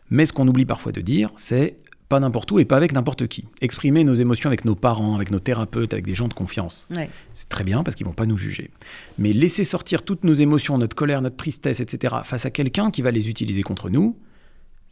Mais 0.10 0.26
ce 0.26 0.34
qu'on 0.34 0.48
oublie 0.50 0.66
parfois 0.66 0.92
de 0.92 1.00
dire, 1.00 1.30
c'est 1.38 1.78
pas 2.14 2.20
n'importe 2.20 2.52
où 2.52 2.60
et 2.60 2.66
pas 2.66 2.78
avec 2.78 2.94
n'importe 2.94 3.26
qui. 3.26 3.46
Exprimer 3.60 4.04
nos 4.04 4.14
émotions 4.14 4.48
avec 4.48 4.66
nos 4.66 4.76
parents, 4.76 5.16
avec 5.16 5.32
nos 5.32 5.40
thérapeutes, 5.40 5.94
avec 5.94 6.06
des 6.06 6.14
gens 6.14 6.28
de 6.28 6.36
confiance. 6.36 6.86
C'est 7.34 7.50
très 7.50 7.64
bien 7.64 7.82
parce 7.82 7.96
qu'ils 7.96 8.06
vont 8.06 8.14
pas 8.14 8.28
nous 8.28 8.38
juger. 8.38 8.70
Mais 9.18 9.34
laisser 9.34 9.64
sortir 9.64 10.04
toutes 10.04 10.24
nos 10.24 10.36
émotions, 10.36 10.78
notre 10.78 10.96
colère, 10.96 11.24
notre 11.24 11.38
tristesse, 11.38 11.80
etc., 11.80 12.18
face 12.24 12.46
à 12.46 12.52
quelqu'un 12.52 12.92
qui 12.92 13.02
va 13.02 13.10
les 13.10 13.30
utiliser 13.30 13.64
contre 13.64 13.90
nous, 13.90 14.16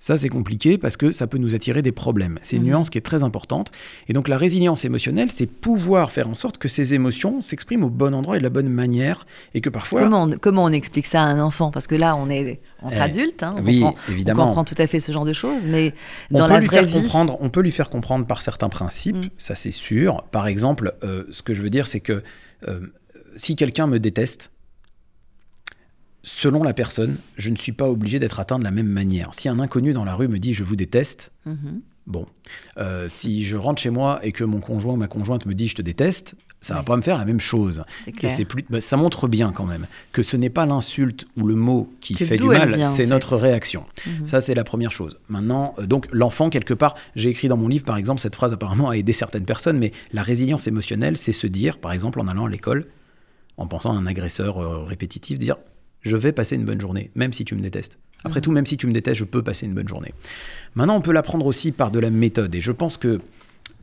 ça, 0.01 0.17
c'est 0.17 0.29
compliqué 0.29 0.79
parce 0.79 0.97
que 0.97 1.11
ça 1.11 1.27
peut 1.27 1.37
nous 1.37 1.53
attirer 1.53 1.83
des 1.83 1.91
problèmes. 1.91 2.39
C'est 2.41 2.55
une 2.55 2.63
mhm. 2.63 2.69
nuance 2.69 2.89
qui 2.89 2.97
est 2.97 3.05
très 3.05 3.21
importante. 3.21 3.71
Et 4.07 4.13
donc, 4.13 4.29
la 4.29 4.37
résilience 4.39 4.83
émotionnelle, 4.83 5.29
c'est 5.29 5.45
pouvoir 5.45 6.09
faire 6.09 6.27
en 6.27 6.33
sorte 6.33 6.57
que 6.57 6.67
ces 6.67 6.95
émotions 6.95 7.39
s'expriment 7.43 7.83
au 7.83 7.91
bon 7.91 8.15
endroit 8.15 8.37
et 8.37 8.39
de 8.39 8.43
la 8.43 8.49
bonne 8.49 8.67
manière. 8.67 9.27
Et 9.53 9.61
que 9.61 9.69
parfois. 9.69 10.01
Comment 10.01 10.23
on, 10.23 10.31
comment 10.31 10.63
on 10.63 10.71
explique 10.71 11.05
ça 11.05 11.21
à 11.21 11.25
un 11.25 11.39
enfant? 11.39 11.69
Parce 11.69 11.85
que 11.85 11.93
là, 11.93 12.15
on 12.15 12.29
est 12.29 12.61
entre 12.81 12.95
eh, 12.97 12.99
adultes. 12.99 13.43
Hein, 13.43 13.53
on 13.59 13.63
oui, 13.63 13.81
comprend, 13.81 13.95
évidemment. 14.09 14.43
On 14.45 14.47
comprend 14.47 14.63
tout 14.63 14.75
à 14.79 14.87
fait 14.87 14.99
ce 14.99 15.11
genre 15.11 15.23
de 15.23 15.33
choses. 15.33 15.67
Mais 15.67 15.93
on 16.31 16.39
dans 16.39 16.47
peut 16.47 16.53
la 16.53 16.59
lui 16.61 16.65
vraie 16.65 16.77
faire 16.77 16.87
vie. 16.87 16.93
Comprendre, 16.93 17.37
on 17.39 17.51
peut 17.51 17.61
lui 17.61 17.71
faire 17.71 17.91
comprendre 17.91 18.25
par 18.25 18.41
certains 18.41 18.69
principes, 18.69 19.17
mm. 19.17 19.29
ça 19.37 19.53
c'est 19.53 19.69
sûr. 19.69 20.23
Par 20.31 20.47
exemple, 20.47 20.95
euh, 21.03 21.25
ce 21.29 21.43
que 21.43 21.53
je 21.53 21.61
veux 21.61 21.69
dire, 21.69 21.85
c'est 21.85 21.99
que 21.99 22.23
euh, 22.67 22.79
si 23.35 23.55
quelqu'un 23.55 23.85
me 23.85 23.99
déteste, 23.99 24.51
selon 26.23 26.63
la 26.63 26.73
personne, 26.73 27.17
je 27.37 27.49
ne 27.49 27.55
suis 27.55 27.71
pas 27.71 27.89
obligé 27.89 28.19
d'être 28.19 28.39
atteint 28.39 28.59
de 28.59 28.63
la 28.63 28.71
même 28.71 28.87
manière. 28.87 29.33
Si 29.33 29.49
un 29.49 29.59
inconnu 29.59 29.93
dans 29.93 30.05
la 30.05 30.15
rue 30.15 30.27
me 30.27 30.39
dit 30.39 30.53
je 30.53 30.63
vous 30.63 30.75
déteste, 30.75 31.31
mhm. 31.45 31.81
bon. 32.07 32.25
Euh, 32.77 33.07
si 33.09 33.45
je 33.45 33.57
rentre 33.57 33.81
chez 33.81 33.89
moi 33.89 34.19
et 34.23 34.31
que 34.31 34.43
mon 34.43 34.59
conjoint 34.59 34.93
ou 34.93 34.97
ma 34.97 35.07
conjointe 35.07 35.45
me 35.45 35.53
dit 35.53 35.67
je 35.67 35.75
te 35.75 35.81
déteste, 35.81 36.35
ça 36.63 36.75
va 36.75 36.83
pas 36.83 36.95
me 36.95 37.01
faire 37.01 37.17
la 37.17 37.25
même 37.25 37.39
chose. 37.39 37.83
Et 38.21 38.29
c'est 38.29 38.45
plus, 38.45 38.63
bah, 38.69 38.81
ça 38.81 38.95
montre 38.95 39.27
bien 39.27 39.51
quand 39.51 39.65
même 39.65 39.87
que 40.11 40.21
ce 40.21 40.37
n'est 40.37 40.51
pas 40.51 40.67
l'insulte 40.67 41.25
ou 41.35 41.47
le 41.47 41.55
mot 41.55 41.91
qui 42.01 42.13
fait 42.13 42.37
du 42.37 42.47
mal, 42.47 42.85
c'est 42.85 43.07
notre 43.07 43.35
réaction. 43.35 43.83
Mhm. 44.05 44.27
Ça 44.27 44.41
c'est 44.41 44.53
la 44.53 44.63
première 44.63 44.91
chose. 44.91 45.17
Maintenant, 45.27 45.73
euh, 45.79 45.87
donc 45.87 46.07
l'enfant 46.11 46.51
quelque 46.51 46.75
part, 46.75 46.95
j'ai 47.15 47.29
écrit 47.29 47.47
dans 47.47 47.57
mon 47.57 47.67
livre 47.67 47.85
par 47.85 47.97
exemple 47.97 48.21
cette 48.21 48.35
phrase 48.35 48.53
apparemment 48.53 48.89
a 48.89 48.93
aidé 48.93 49.11
certaines 49.11 49.45
personnes, 49.45 49.79
mais 49.79 49.91
la 50.13 50.21
résilience 50.21 50.67
émotionnelle, 50.67 51.17
c'est 51.17 51.33
se 51.33 51.47
dire 51.47 51.79
par 51.79 51.93
exemple 51.93 52.19
en 52.19 52.27
allant 52.27 52.45
à 52.45 52.49
l'école, 52.49 52.85
en 53.57 53.65
pensant 53.65 53.93
à 53.93 53.97
un 53.97 54.05
agresseur 54.05 54.59
euh, 54.59 54.83
répétitif, 54.83 55.39
dire 55.39 55.57
je 56.01 56.15
vais 56.17 56.31
passer 56.31 56.55
une 56.55 56.65
bonne 56.65 56.81
journée, 56.81 57.09
même 57.15 57.33
si 57.33 57.45
tu 57.45 57.55
me 57.55 57.61
détestes. 57.61 57.97
Après 58.23 58.39
mhm. 58.39 58.43
tout, 58.43 58.51
même 58.51 58.65
si 58.65 58.77
tu 58.77 58.87
me 58.87 58.93
détestes, 58.93 59.19
je 59.19 59.25
peux 59.25 59.43
passer 59.43 59.65
une 59.65 59.73
bonne 59.73 59.87
journée. 59.87 60.13
Maintenant, 60.75 60.95
on 60.95 61.01
peut 61.01 61.11
l'apprendre 61.11 61.45
aussi 61.45 61.71
par 61.71 61.91
de 61.91 61.99
la 61.99 62.09
méthode. 62.09 62.53
Et 62.55 62.61
je 62.61 62.71
pense 62.71 62.97
que, 62.97 63.21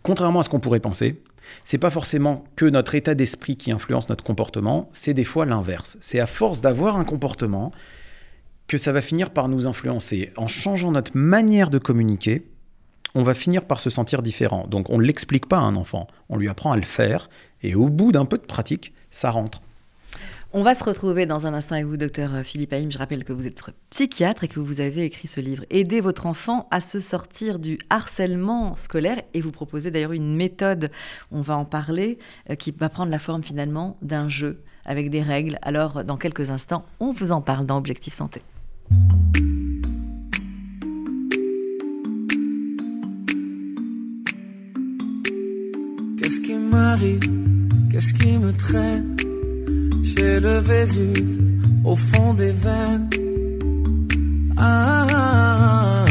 contrairement 0.02 0.40
à 0.40 0.42
ce 0.42 0.48
qu'on 0.48 0.60
pourrait 0.60 0.80
penser, 0.80 1.20
c'est 1.64 1.78
pas 1.78 1.90
forcément 1.90 2.44
que 2.56 2.66
notre 2.66 2.94
état 2.94 3.14
d'esprit 3.14 3.56
qui 3.56 3.72
influence 3.72 4.08
notre 4.08 4.24
comportement, 4.24 4.88
c'est 4.92 5.14
des 5.14 5.24
fois 5.24 5.46
l'inverse. 5.46 5.96
C'est 6.00 6.20
à 6.20 6.26
force 6.26 6.60
d'avoir 6.60 6.96
un 6.96 7.04
comportement 7.04 7.72
que 8.66 8.76
ça 8.76 8.92
va 8.92 9.00
finir 9.00 9.30
par 9.30 9.48
nous 9.48 9.66
influencer. 9.66 10.30
En 10.36 10.46
changeant 10.46 10.92
notre 10.92 11.16
manière 11.16 11.70
de 11.70 11.78
communiquer, 11.78 12.44
on 13.14 13.22
va 13.22 13.34
finir 13.34 13.64
par 13.64 13.80
se 13.80 13.88
sentir 13.90 14.22
différent. 14.22 14.66
Donc 14.68 14.90
on 14.90 14.98
ne 14.98 15.04
l'explique 15.04 15.46
pas 15.46 15.58
à 15.58 15.62
un 15.62 15.76
enfant, 15.76 16.06
on 16.28 16.36
lui 16.36 16.48
apprend 16.48 16.72
à 16.72 16.76
le 16.76 16.82
faire, 16.82 17.30
et 17.62 17.74
au 17.74 17.88
bout 17.88 18.12
d'un 18.12 18.26
peu 18.26 18.36
de 18.36 18.42
pratique, 18.42 18.92
ça 19.10 19.30
rentre. 19.30 19.62
On 20.54 20.62
va 20.62 20.74
se 20.74 20.82
retrouver 20.82 21.26
dans 21.26 21.46
un 21.46 21.52
instant 21.52 21.74
avec 21.74 21.84
vous, 21.86 21.98
docteur 21.98 22.30
Philippe 22.42 22.72
Haïm. 22.72 22.90
Je 22.90 22.96
rappelle 22.96 23.22
que 23.22 23.34
vous 23.34 23.46
êtes 23.46 23.60
psychiatre 23.90 24.44
et 24.44 24.48
que 24.48 24.60
vous 24.60 24.80
avez 24.80 25.04
écrit 25.04 25.28
ce 25.28 25.42
livre, 25.42 25.66
Aider 25.68 26.00
votre 26.00 26.24
enfant 26.24 26.66
à 26.70 26.80
se 26.80 27.00
sortir 27.00 27.58
du 27.58 27.78
harcèlement 27.90 28.74
scolaire. 28.74 29.20
Et 29.34 29.42
vous 29.42 29.50
proposez 29.52 29.90
d'ailleurs 29.90 30.12
une 30.12 30.34
méthode, 30.34 30.90
on 31.30 31.42
va 31.42 31.58
en 31.58 31.66
parler, 31.66 32.18
euh, 32.48 32.54
qui 32.54 32.70
va 32.70 32.88
prendre 32.88 33.10
la 33.10 33.18
forme 33.18 33.42
finalement 33.42 33.98
d'un 34.00 34.30
jeu 34.30 34.62
avec 34.86 35.10
des 35.10 35.20
règles. 35.20 35.58
Alors, 35.60 36.02
dans 36.02 36.16
quelques 36.16 36.48
instants, 36.48 36.86
on 36.98 37.10
vous 37.10 37.30
en 37.30 37.42
parle 37.42 37.66
dans 37.66 37.76
Objectif 37.76 38.14
Santé. 38.14 38.40
Qu'est-ce 46.16 46.40
qui 48.14 48.38
me 48.38 49.17
j'ai 50.02 50.40
le 50.40 50.58
Vésuve 50.58 51.48
au 51.84 51.96
fond 51.96 52.34
des 52.34 52.52
veines. 52.52 53.08
Ah, 54.56 56.04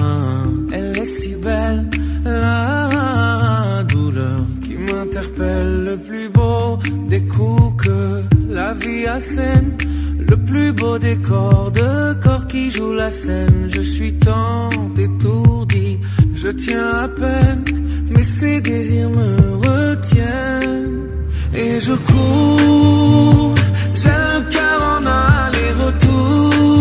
elle 0.71 0.97
est 0.97 1.05
si 1.05 1.33
belle, 1.35 1.89
la 2.25 3.83
douleur 3.89 4.41
qui 4.63 4.75
m'interpelle. 4.75 5.83
Le 5.89 5.97
plus 5.97 6.29
beau 6.29 6.79
des 7.09 7.23
coups 7.25 7.85
que 7.85 8.23
la 8.49 8.73
vie 8.73 9.05
assène. 9.05 9.77
Le 10.29 10.35
plus 10.35 10.73
beau 10.73 10.97
des 10.97 11.17
corps 11.17 11.71
de 11.71 12.13
corps 12.21 12.47
qui 12.47 12.71
joue 12.71 12.93
la 12.93 13.11
scène. 13.11 13.69
Je 13.69 13.81
suis 13.81 14.13
tant 14.13 14.69
étourdi, 14.97 15.99
je 16.35 16.49
tiens 16.49 16.91
à 17.05 17.07
peine, 17.07 17.63
mais 18.09 18.23
ces 18.23 18.59
désirs 18.61 19.09
me 19.09 19.31
retiennent. 19.67 21.03
Et 21.53 21.79
je 21.79 21.93
cours 21.93 23.55
aller-retour. 25.87 26.76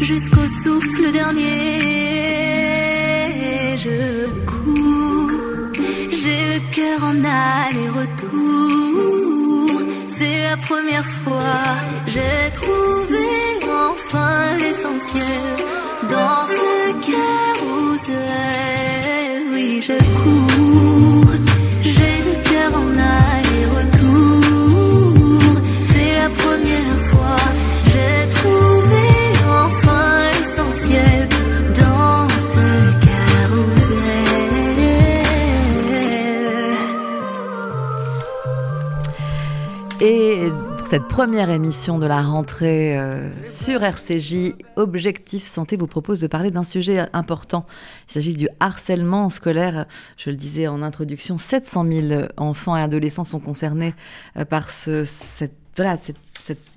Jusqu'au 0.00 0.46
souffle 0.62 1.12
dernier. 1.12 1.78
Je 3.84 3.98
cours, 4.50 5.30
j'ai 6.20 6.42
le 6.52 6.60
cœur 6.76 6.98
en 7.10 7.16
aller-retour. 7.24 8.24
C'est 10.08 10.38
la 10.50 10.56
première 10.56 11.08
fois, 11.20 11.62
j'ai 12.06 12.38
trouvé 12.60 13.26
enfin 13.90 14.56
l'essentiel 14.62 15.44
dans 16.14 16.42
ce 16.58 16.72
carousel. 17.10 18.16
Oui, 19.52 19.68
je 19.88 19.96
cours, 20.18 21.15
cette 40.96 41.08
première 41.08 41.50
émission 41.50 41.98
de 41.98 42.06
la 42.06 42.22
rentrée 42.22 42.96
euh, 42.96 43.30
sur 43.44 43.82
RCJ, 43.82 44.54
Objectif 44.76 45.44
Santé 45.44 45.76
vous 45.76 45.86
propose 45.86 46.20
de 46.20 46.26
parler 46.26 46.50
d'un 46.50 46.64
sujet 46.64 47.06
important. 47.12 47.66
Il 48.08 48.14
s'agit 48.14 48.32
du 48.32 48.48
harcèlement 48.60 49.28
scolaire. 49.28 49.84
Je 50.16 50.30
le 50.30 50.36
disais 50.36 50.68
en 50.68 50.80
introduction, 50.80 51.36
700 51.36 51.84
000 51.86 52.22
enfants 52.38 52.78
et 52.78 52.80
adolescents 52.80 53.26
sont 53.26 53.40
concernés 53.40 53.94
euh, 54.38 54.46
par 54.46 54.70
ce, 54.70 55.04
cette, 55.04 55.52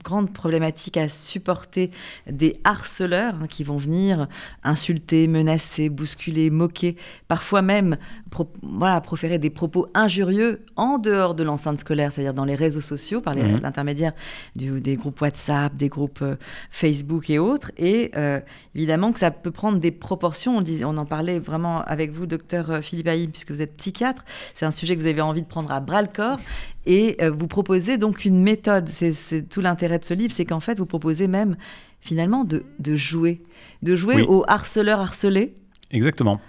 grande 0.09 0.33
problématique 0.33 0.97
à 0.97 1.07
supporter 1.07 1.91
des 2.27 2.57
harceleurs 2.63 3.35
hein, 3.35 3.47
qui 3.47 3.63
vont 3.63 3.77
venir 3.77 4.27
insulter, 4.63 5.27
menacer, 5.27 5.89
bousculer, 5.89 6.49
moquer, 6.49 6.95
parfois 7.27 7.61
même 7.61 7.97
pro 8.31 8.49
voilà, 8.63 9.01
proférer 9.01 9.37
des 9.37 9.51
propos 9.51 9.87
injurieux 9.93 10.65
en 10.75 10.97
dehors 10.97 11.35
de 11.35 11.43
l'enceinte 11.43 11.77
scolaire, 11.79 12.11
c'est-à-dire 12.11 12.33
dans 12.33 12.45
les 12.45 12.55
réseaux 12.55 12.81
sociaux, 12.81 13.21
par 13.21 13.35
mmh. 13.35 13.61
l'intermédiaire 13.61 14.13
des 14.55 14.95
groupes 14.95 15.21
WhatsApp, 15.21 15.75
des 15.75 15.89
groupes 15.89 16.23
euh, 16.23 16.35
Facebook 16.71 17.29
et 17.29 17.37
autres. 17.37 17.71
Et 17.77 18.11
euh, 18.15 18.39
évidemment 18.73 19.11
que 19.11 19.19
ça 19.19 19.29
peut 19.29 19.51
prendre 19.51 19.77
des 19.77 19.91
proportions. 19.91 20.57
On, 20.57 20.97
en 20.97 21.05
parlait 21.05 21.37
vraiment 21.37 21.83
avec 21.83 22.11
vous, 22.11 22.25
docteur 22.25 22.83
Philippe 22.83 23.07
Haïm, 23.07 23.29
puisque 23.29 23.51
vous 23.51 23.61
êtes 23.61 23.77
psychiatre. 23.77 24.25
C'est 24.55 24.65
un 24.65 24.71
sujet 24.71 24.95
que 24.95 25.01
vous 25.01 25.07
avez 25.07 25.21
envie 25.21 25.43
de 25.43 25.47
prendre 25.47 25.71
à 25.71 25.79
bras 25.79 26.01
le 26.01 26.07
corps. 26.07 26.39
Et 26.85 27.17
euh, 27.21 27.29
vous 27.29 27.47
proposez 27.47 27.97
donc 27.97 28.25
une 28.25 28.41
méthode. 28.41 28.89
C'est 28.89 29.47
tout 29.47 29.61
l'intérêt 29.61 29.98
de 29.99 30.05
ce 30.05 30.13
livre, 30.13 30.33
c'est 30.35 30.45
qu'en 30.45 30.59
fait, 30.59 30.77
vous 30.79 30.85
proposez 30.85 31.27
même 31.27 31.55
finalement 32.01 32.43
de, 32.43 32.63
de 32.79 32.95
jouer, 32.95 33.41
de 33.83 33.95
jouer 33.95 34.15
Oui. 34.15 34.25
aux 34.27 34.43
harceleurs 34.47 34.99
harcelés. 34.99 35.53
Exactement. 35.91 36.39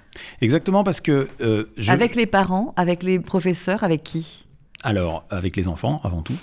Exactement 0.40 0.84
parce 0.84 1.00
que 1.00 1.28
euh, 1.40 1.64
je... 1.76 1.90
Avec 1.90 2.14
les 2.14 2.26
parents, 2.26 2.72
avec 2.76 3.02
les 3.02 3.18
professeurs, 3.18 3.84
avec 3.84 4.02
qui? 4.02 4.46
Alors, 4.82 5.24
avec 5.30 5.56
les 5.56 5.68
enfants, 5.68 6.00
avant 6.04 6.22
tout. 6.22 6.34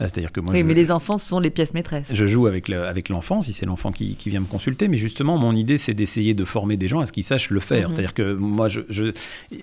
Euh, 0.00 0.06
C'est-à-dire 0.08 0.32
que 0.32 0.40
moi, 0.40 0.52
Oui, 0.52 0.60
je, 0.60 0.64
mais 0.64 0.74
les 0.74 0.90
enfants 0.90 1.16
sont 1.18 1.38
les 1.38 1.50
pièces 1.50 1.74
maîtresses. 1.74 2.08
je 2.12 2.26
joue 2.26 2.48
avec 2.48 2.66
le- 2.68 2.86
avec 2.86 3.08
l'enfant, 3.08 3.40
si 3.40 3.52
c'est 3.52 3.66
l'enfant 3.66 3.92
qui, 3.92 4.16
qui 4.16 4.30
vient 4.30 4.40
me 4.40 4.46
consulter. 4.46 4.88
Mais 4.88 4.96
justement, 4.96 5.38
mon 5.38 5.54
idée, 5.54 5.78
c'est 5.78 5.94
d'essayer 5.94 6.34
de 6.34 6.44
former 6.44 6.76
des 6.76 6.88
gens 6.88 6.98
à 7.00 7.06
ce 7.06 7.12
qu'ils 7.12 7.22
sachent 7.22 7.50
le 7.50 7.60
faire. 7.60 7.84
Mhm. 7.84 7.90
C'est-à-dire 7.90 8.14
que 8.14 8.34
moi, 8.34 8.68
je, 8.68 8.80
je- 8.88 9.12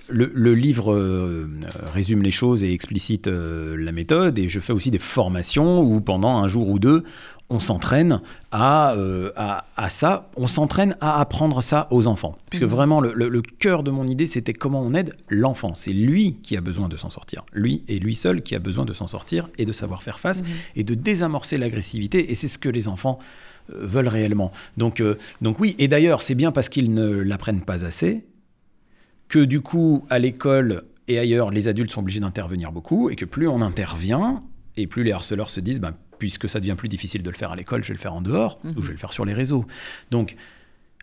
le, 0.08 0.32
le 0.34 0.55
livre 0.55 0.93
euh, 0.93 1.49
euh, 1.65 1.69
résume 1.93 2.21
les 2.21 2.32
choses 2.32 2.63
et 2.63 2.71
explicite 2.71 3.27
euh, 3.27 3.75
la 3.77 3.91
méthode. 3.91 4.38
Et 4.39 4.47
je 4.47 4.62
fais 4.62 4.71
aussi 4.71 4.91
des 4.91 4.99
formations 4.99 5.82
où, 5.82 5.99
pendant 5.99 6.38
un 6.38 6.47
jour 6.47 6.69
ou 6.69 6.79
deux, 6.79 7.03
on 7.52 7.60
s'entraîne 7.60 8.22
à, 8.52 8.94
euh, 8.94 9.32
à, 9.36 9.66
à 9.76 9.90
ça, 9.90 10.30
on 10.38 10.46
s'entraîne 10.48 10.96
à 11.02 11.20
apprendre 11.20 11.62
ça 11.62 11.88
aux 11.92 12.06
enfants. 12.08 12.38
Puisque 12.50 12.64
Mhm. 12.64 12.70
vraiment, 12.70 13.02
le, 13.02 13.14
le- 13.14 13.30
le 13.30 13.42
cœur 13.42 13.82
de 13.84 13.90
mon 13.92 14.06
idée, 14.06 14.28
c'était 14.28 14.54
comment 14.54 14.82
on 14.82 14.94
aide 14.94 15.16
l'enfant. 15.30 15.74
C'est 15.74 15.94
lui 15.94 16.36
qui 16.44 16.56
a 16.58 16.62
besoin 16.62 16.90
de 16.90 16.96
s'en 16.98 17.10
sortir. 17.10 17.44
Lui 17.54 17.84
et 17.88 17.98
lui 18.00 18.16
seul 18.16 18.44
qui 18.44 18.54
a 18.56 18.60
besoin 18.60 18.86
de 18.86 18.94
s'en 18.94 19.08
sortir 19.08 19.50
et 19.58 19.66
de 19.66 19.72
savoir 19.72 20.04
faire 20.04 20.20
face 20.20 20.44
et 20.76 20.84
de 20.84 20.94
désamorcer 20.94 21.58
l'agressivité. 21.58 22.32
Et 22.32 22.36
c'est 22.36 22.48
ce 22.48 22.60
que 22.60 22.70
les 22.70 22.88
enfants 22.88 23.18
euh, 23.74 23.78
veulent 23.82 24.08
réellement. 24.08 24.52
Donc, 24.78 25.02
euh, 25.02 25.18
donc 25.42 25.60
oui, 25.60 25.76
et 25.80 25.88
d'ailleurs, 25.88 26.22
c'est 26.22 26.36
bien 26.36 26.52
parce 26.52 26.70
qu'ils 26.70 26.94
ne 26.94 27.08
l'apprennent 27.10 27.62
pas 27.62 27.84
assez 27.84 28.26
que 29.28 29.40
du 29.40 29.62
coup, 29.62 30.06
à 30.10 30.20
l'école 30.20 30.84
et 31.08 31.18
ailleurs, 31.20 31.50
les 31.52 31.68
adultes 31.68 31.92
sont 31.92 32.02
obligés 32.02 32.20
d'intervenir 32.20 32.72
beaucoup 32.72 33.10
et 33.10 33.16
que 33.16 33.26
plus 33.26 33.48
on 33.48 33.62
intervient 33.62 34.40
et 34.78 34.86
plus 34.88 35.04
les 35.04 35.12
harceleurs 35.12 35.50
se 35.50 35.60
disent, 35.60 35.80
bah, 35.80 35.94
puisque 36.19 36.47
ça 36.49 36.60
devient 36.60 36.75
plus 36.77 36.89
difficile 36.89 37.23
de 37.23 37.29
le 37.29 37.36
faire 37.36 37.51
à 37.51 37.55
l'école, 37.55 37.84
je 37.84 37.89
vais 37.89 37.95
le 37.95 37.99
faire 37.99 38.13
en 38.13 38.21
dehors 38.21 38.60
ou 38.63 38.82
je 38.82 38.88
vais 38.88 38.93
le 38.93 38.99
faire 38.99 39.13
sur 39.13 39.25
les 39.25 39.34
réseaux. 39.34 39.65
Donc, 40.12 40.36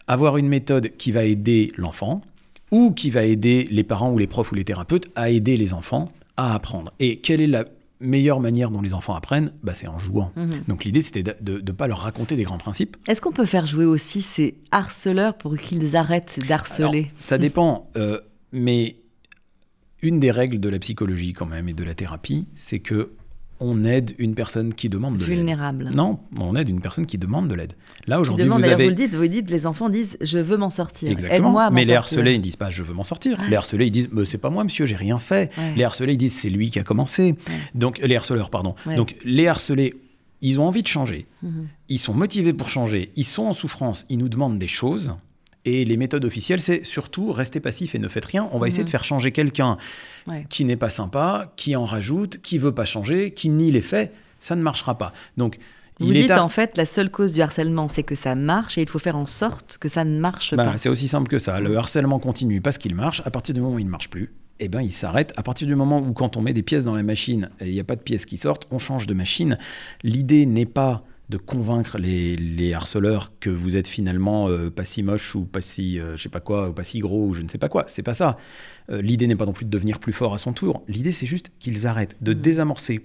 avoir 0.06 0.36
une 0.36 0.48
méthode 0.48 0.92
qui 0.96 1.10
va 1.10 1.24
aider 1.24 1.72
l'enfant 1.76 2.22
ou 2.70 2.92
qui 2.92 3.10
va 3.10 3.24
aider 3.24 3.66
les 3.70 3.84
parents 3.84 4.12
ou 4.12 4.18
les 4.18 4.26
profs 4.26 4.52
ou 4.52 4.54
les 4.54 4.64
thérapeutes 4.64 5.08
à 5.16 5.30
aider 5.30 5.56
les 5.56 5.72
enfants 5.72 6.12
à 6.36 6.54
apprendre. 6.54 6.92
Et 7.00 7.18
quelle 7.18 7.40
est 7.40 7.46
la 7.46 7.64
meilleure 8.00 8.40
manière 8.40 8.70
dont 8.70 8.82
les 8.82 8.92
enfants 8.94 9.14
apprennent? 9.14 9.52
Bah, 9.62 9.72
C'est 9.74 9.88
en 9.88 9.98
jouant. 9.98 10.32
Mhm. 10.36 10.64
Donc 10.68 10.84
l'idée, 10.84 11.00
c'était 11.00 11.22
de 11.22 11.60
ne 11.60 11.72
pas 11.72 11.86
leur 11.86 12.00
raconter 12.00 12.36
des 12.36 12.42
grands 12.44 12.58
principes. 12.58 12.96
Est-ce 13.08 13.20
qu'on 13.20 13.32
peut 13.32 13.46
faire 13.46 13.66
jouer 13.66 13.84
aussi 13.84 14.20
ces 14.22 14.54
harceleurs 14.70 15.36
pour 15.38 15.56
qu'ils 15.56 15.96
arrêtent 15.96 16.38
d'harceler? 16.46 16.98
Alors, 16.98 17.10
ça 17.18 17.38
dépend, 17.38 17.90
euh, 17.96 18.20
mais 18.52 18.96
une 20.02 20.20
des 20.20 20.30
règles 20.30 20.60
de 20.60 20.68
la 20.68 20.78
psychologie 20.78 21.32
quand 21.32 21.46
même 21.46 21.68
et 21.68 21.72
de 21.72 21.84
la 21.84 21.94
thérapie, 21.94 22.46
c'est 22.54 22.80
que 22.80 23.12
on 23.60 23.84
aide 23.84 24.14
une 24.18 24.34
personne 24.34 24.74
qui 24.74 24.88
demande 24.88 25.16
de 25.18 25.24
l'aide. 25.24 25.36
Vulnérables. 25.36 25.90
Non, 25.94 26.18
on 26.38 26.54
aide 26.56 26.68
une 26.68 26.80
personne 26.80 27.06
qui 27.06 27.18
demande 27.18 27.48
de 27.48 27.54
l'aide. 27.54 27.72
Là 28.06 28.20
aujourd'hui, 28.20 28.46
vous 28.46 28.64
avez 28.64 28.84
vous 28.84 28.90
le 28.90 28.94
dites, 28.94 29.14
vous 29.14 29.22
le 29.22 29.28
dites, 29.28 29.50
les 29.50 29.66
enfants 29.66 29.88
disent 29.88 30.16
je 30.20 30.38
veux 30.38 30.56
m'en 30.56 30.70
sortir. 30.70 31.10
Exactement. 31.10 31.48
Aide-moi 31.48 31.70
Mais 31.70 31.84
les 31.84 31.94
harcelés, 31.94 32.34
ils 32.34 32.40
disent 32.40 32.56
pas 32.56 32.70
je 32.70 32.82
veux 32.82 32.94
m'en 32.94 33.04
sortir. 33.04 33.38
Les 33.48 33.56
harcelés, 33.56 33.86
ils 33.86 33.90
disent 33.90 34.08
Mais 34.12 34.24
c'est 34.24 34.38
pas 34.38 34.50
moi, 34.50 34.64
monsieur, 34.64 34.86
j'ai 34.86 34.96
rien 34.96 35.18
fait. 35.18 35.50
Ouais. 35.58 35.74
Les 35.76 35.84
harcelés, 35.84 36.12
ils 36.14 36.18
disent 36.18 36.34
c'est 36.38 36.50
lui 36.50 36.70
qui 36.70 36.78
a 36.78 36.82
commencé. 36.84 37.34
Donc 37.74 37.98
les 37.98 38.16
harceleurs, 38.16 38.50
pardon. 38.50 38.74
Donc 38.96 39.16
les 39.24 39.48
harcelés 39.48 39.94
ils 40.42 40.60
ont 40.60 40.66
envie 40.68 40.82
de 40.82 40.86
changer, 40.86 41.26
Mhm. 41.42 41.66
ils 41.88 41.98
sont 41.98 42.12
motivés 42.12 42.52
pour 42.52 42.68
changer, 42.68 43.10
ils 43.16 43.24
sont 43.24 43.44
en 43.44 43.54
souffrance, 43.54 44.04
ils 44.10 44.18
nous 44.18 44.28
demandent 44.28 44.58
des 44.58 44.68
choses. 44.68 45.14
Et 45.68 45.84
les 45.84 45.96
méthodes 45.96 46.24
officielles, 46.24 46.60
c'est 46.62 46.84
surtout 46.86 47.32
restez 47.32 47.58
passif 47.60 47.94
et 47.94 47.98
ne 47.98 48.06
faites 48.08 48.24
rien. 48.24 48.48
On 48.52 48.58
va 48.58 48.68
essayer 48.68 48.84
de 48.84 48.88
faire 48.88 49.04
changer 49.04 49.32
quelqu'un 49.32 49.76
Ouais. 50.28 50.46
qui 50.48 50.64
n'est 50.64 50.76
pas 50.76 50.90
sympa, 50.90 51.52
qui 51.56 51.76
en 51.76 51.84
rajoute, 51.84 52.38
qui 52.40 52.56
veut 52.58 52.72
pas 52.72 52.84
changer, 52.84 53.32
qui 53.32 53.48
nie 53.50 53.70
les 53.72 53.80
faits. 53.80 54.12
Ça 54.40 54.54
ne 54.56 54.62
marchera 54.62 54.96
pas. 54.96 55.12
Donc, 55.36 55.58
Vous 55.98 56.12
il 56.12 56.22
dites 56.22 56.30
à- 56.30 56.44
en 56.44 56.48
fait 56.48 56.76
la 56.76 56.84
seule 56.84 57.10
cause 57.10 57.32
du 57.32 57.40
harcèlement, 57.42 57.88
c'est 57.88 58.02
que 58.04 58.14
ça 58.14 58.34
marche 58.34 58.78
et 58.78 58.82
il 58.82 58.88
faut 58.88 58.98
faire 59.00 59.16
en 59.16 59.26
sorte 59.26 59.76
que 59.80 59.88
ça 59.88 60.04
ne 60.04 60.18
marche 60.20 60.54
Bah, 60.54 60.64
pas. 60.64 60.76
c'est 60.76 60.88
aussi 60.88 61.08
simple 61.08 61.28
que 61.28 61.38
ça. 61.38 61.58
Le 61.60 61.76
harcèlement 61.76 62.18
continue 62.20 62.60
parce 62.60 62.78
qu'il 62.78 62.94
marche. 62.94 63.22
À 63.24 63.30
partir 63.30 63.54
du 63.54 63.60
moment 63.60 63.74
où 63.74 63.78
il 63.80 63.86
ne 63.86 63.90
marche 63.90 64.08
plus, 64.10 64.32
eh 64.60 64.68
ben, 64.68 64.82
il 64.82 64.92
s'arrête. 64.92 65.32
À 65.36 65.42
partir 65.42 65.66
du 65.66 65.74
moment 65.74 65.98
où, 66.00 66.12
quand 66.12 66.36
on 66.36 66.42
met 66.42 66.52
des 66.52 66.62
pièces 66.62 66.84
dans 66.84 66.94
la 66.94 67.02
machine 67.02 67.50
et 67.60 67.66
il 67.66 67.72
n'y 67.74 67.80
a 67.80 67.84
pas 67.84 67.96
de 67.96 68.02
pièces 68.02 68.24
qui 68.26 68.36
sortent, 68.36 68.66
on 68.70 68.78
change 68.78 69.06
de 69.06 69.14
machine. 69.14 69.58
L'idée 70.04 70.46
n'est 70.46 70.64
pas 70.66 71.02
de 71.28 71.38
convaincre 71.38 71.98
les, 71.98 72.36
les 72.36 72.72
harceleurs 72.72 73.32
que 73.40 73.50
vous 73.50 73.76
êtes 73.76 73.88
finalement 73.88 74.48
euh, 74.48 74.70
pas 74.70 74.84
si 74.84 75.02
moche 75.02 75.34
ou 75.34 75.44
pas 75.44 75.60
si 75.60 75.98
euh, 75.98 76.16
je 76.16 76.22
sais 76.22 76.28
pas 76.28 76.38
quoi 76.40 76.68
ou 76.68 76.72
pas 76.72 76.84
si 76.84 77.00
gros 77.00 77.26
ou 77.26 77.34
je 77.34 77.42
ne 77.42 77.48
sais 77.48 77.58
pas 77.58 77.68
quoi 77.68 77.84
c'est 77.88 78.02
pas 78.04 78.14
ça 78.14 78.36
Euh, 78.88 79.02
l'idée 79.02 79.26
n'est 79.26 79.34
pas 79.34 79.46
non 79.46 79.52
plus 79.52 79.64
de 79.66 79.70
devenir 79.70 79.98
plus 79.98 80.12
fort 80.12 80.32
à 80.34 80.38
son 80.38 80.52
tour 80.52 80.84
l'idée 80.86 81.10
c'est 81.10 81.26
juste 81.26 81.50
qu'ils 81.58 81.88
arrêtent 81.88 82.16
de 82.20 82.32
Mm. 82.32 82.40
désamorcer 82.40 83.00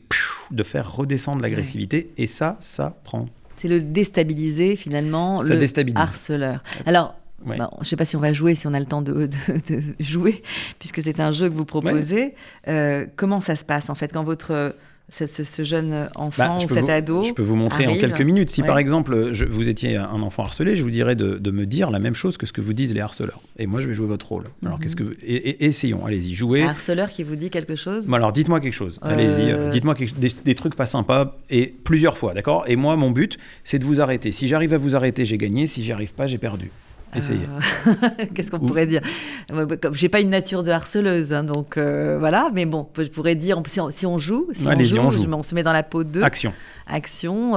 de 0.51 0.61
faire 0.63 0.91
redescendre 0.95 1.41
l'agressivité 1.41 2.11
et 2.17 2.27
ça 2.27 2.57
ça 2.59 2.95
prend 3.03 3.25
C'est 3.55 3.67
le 3.67 3.81
déstabiliser 3.81 4.75
finalement 4.75 5.39
Ça 5.39 5.53
le 5.55 5.59
déstabilise. 5.59 5.97
harceleur. 5.99 6.63
Alors, 6.85 7.15
Ouais. 7.43 7.57
je 7.57 7.79
ne 7.79 7.85
sais 7.85 7.95
pas 7.95 8.05
si 8.05 8.15
on 8.15 8.19
va 8.19 8.33
jouer, 8.33 8.53
si 8.53 8.67
on 8.67 8.73
a 8.75 8.79
le 8.79 8.85
temps 8.85 9.01
de, 9.01 9.13
de- 9.25 9.75
de 9.75 9.81
jouer, 9.99 10.43
puisque 10.77 11.01
c'est 11.01 11.19
un 11.19 11.31
jeu 11.31 11.49
que 11.49 11.55
vous 11.55 11.65
proposez. 11.65 12.35
Euh, 12.67 13.07
comment 13.15 13.41
ça 13.41 13.55
se 13.55 13.65
passe 13.65 13.89
en 13.89 13.95
fait 13.95 14.13
quand 14.13 14.23
votre 14.23 14.75
ce, 15.11 15.43
ce- 15.43 15.63
jeune 15.63 16.09
enfant 16.15 16.43
Bah, 16.47 16.57
ou 16.57 16.61
cet 16.61 16.85
vous- 16.85 16.89
ado 16.89 17.23
Je 17.23 17.33
peux 17.33 17.41
vous 17.43 17.55
montrer 17.55 17.83
arrive. 17.85 17.97
en 17.97 17.99
quelques 17.99 18.21
minutes. 18.21 18.49
Si 18.49 18.61
Ouais. 18.61 18.67
par 18.67 18.77
exemple 18.79 19.33
je- 19.33 19.45
vous 19.45 19.69
étiez 19.69 19.97
un 19.97 20.21
enfant 20.21 20.43
harcelé, 20.43 20.75
je 20.75 20.83
vous 20.83 20.89
dirais 20.89 21.15
de, 21.15 21.37
de 21.37 21.51
me 21.51 21.65
dire 21.65 21.91
la 21.91 21.99
même 21.99 22.15
chose 22.15 22.37
que 22.37 22.45
ce 22.45 22.53
que 22.53 22.61
vous 22.61 22.73
disent 22.73 22.93
les 22.93 23.01
harceleurs. 23.01 23.41
Et 23.57 23.67
moi, 23.67 23.81
je 23.81 23.87
vais 23.87 23.93
jouer 23.93 24.07
votre 24.07 24.27
rôle. 24.29 24.45
Alors, 24.65 24.77
Mhm. 24.77 24.83
qu'est-ce 24.83 24.95
que 24.95 25.03
vous- 25.03 25.11
et, 25.21 25.35
et- 25.35 25.65
essayons, 25.65 26.05
allez-y, 26.05 26.33
jouez. 26.33 26.63
un 26.63 26.69
harceleur 26.69 27.09
qui 27.09 27.23
vous 27.23 27.35
dit 27.35 27.49
quelque 27.49 27.75
chose 27.75 28.07
Bon, 28.07 28.13
alors, 28.15 28.31
dites-moi 28.31 28.59
quelque 28.61 28.73
chose. 28.73 28.99
Euh, 29.05 29.09
Allez-y, 29.13 29.51
euh, 29.51 29.69
dites-moi 29.69 29.95
quelque- 29.95 30.17
des, 30.17 30.31
des 30.45 30.55
trucs 30.55 30.75
pas 30.75 30.85
sympas 30.85 31.37
et 31.49 31.67
plusieurs 31.83 32.17
fois, 32.17 32.33
d'accord? 32.33 32.63
Et 32.67 32.75
moi, 32.77 32.95
mon 32.95 33.11
but, 33.11 33.37
c'est 33.63 33.79
de 33.79 33.85
vous 33.85 33.99
arrêter. 34.01 34.31
Si 34.31 34.47
j'arrive 34.47 34.73
à 34.73 34.77
vous 34.77 34.95
arrêter, 34.95 35.25
j'ai 35.25 35.37
gagné. 35.37 35.67
Si 35.67 35.83
j'y 35.83 35.91
arrive 35.91 36.13
pas, 36.13 36.25
j'ai 36.27 36.37
perdu. 36.37 36.71
Essayez. 37.15 37.45
Euh, 37.47 38.25
Qu'est-ce 38.33 38.49
qu'on 38.51 38.59
Ou- 38.59 38.65
pourrait 38.67 38.87
dire? 38.87 39.01
Bah, 39.49 39.65
j'ai 39.91 40.07
pas 40.09 40.21
une 40.21 40.29
nature 40.29 40.63
de 40.63 40.71
harceleuse, 40.71 41.33
hein, 41.33 41.43
donc 41.43 41.77
euh, 41.77 42.17
voilà. 42.19 42.49
Mais 42.53 42.65
bon, 42.65 42.87
je 42.97 43.03
pourrais 43.07 43.35
dire 43.35 43.61
si 43.67 43.79
on, 43.81 43.89
si 43.91 44.05
on 44.05 44.17
joue, 44.17 44.47
si 44.53 44.65
on 44.67 44.79
joue, 44.79 44.97
on 44.99 45.11
joue. 45.11 45.25
on 45.33 45.43
se 45.43 45.53
met 45.55 45.63
dans 45.63 45.73
la 45.73 45.83
peau 45.83 46.03
de 46.03 46.21
Action. 46.21 46.53
action. 46.87 47.53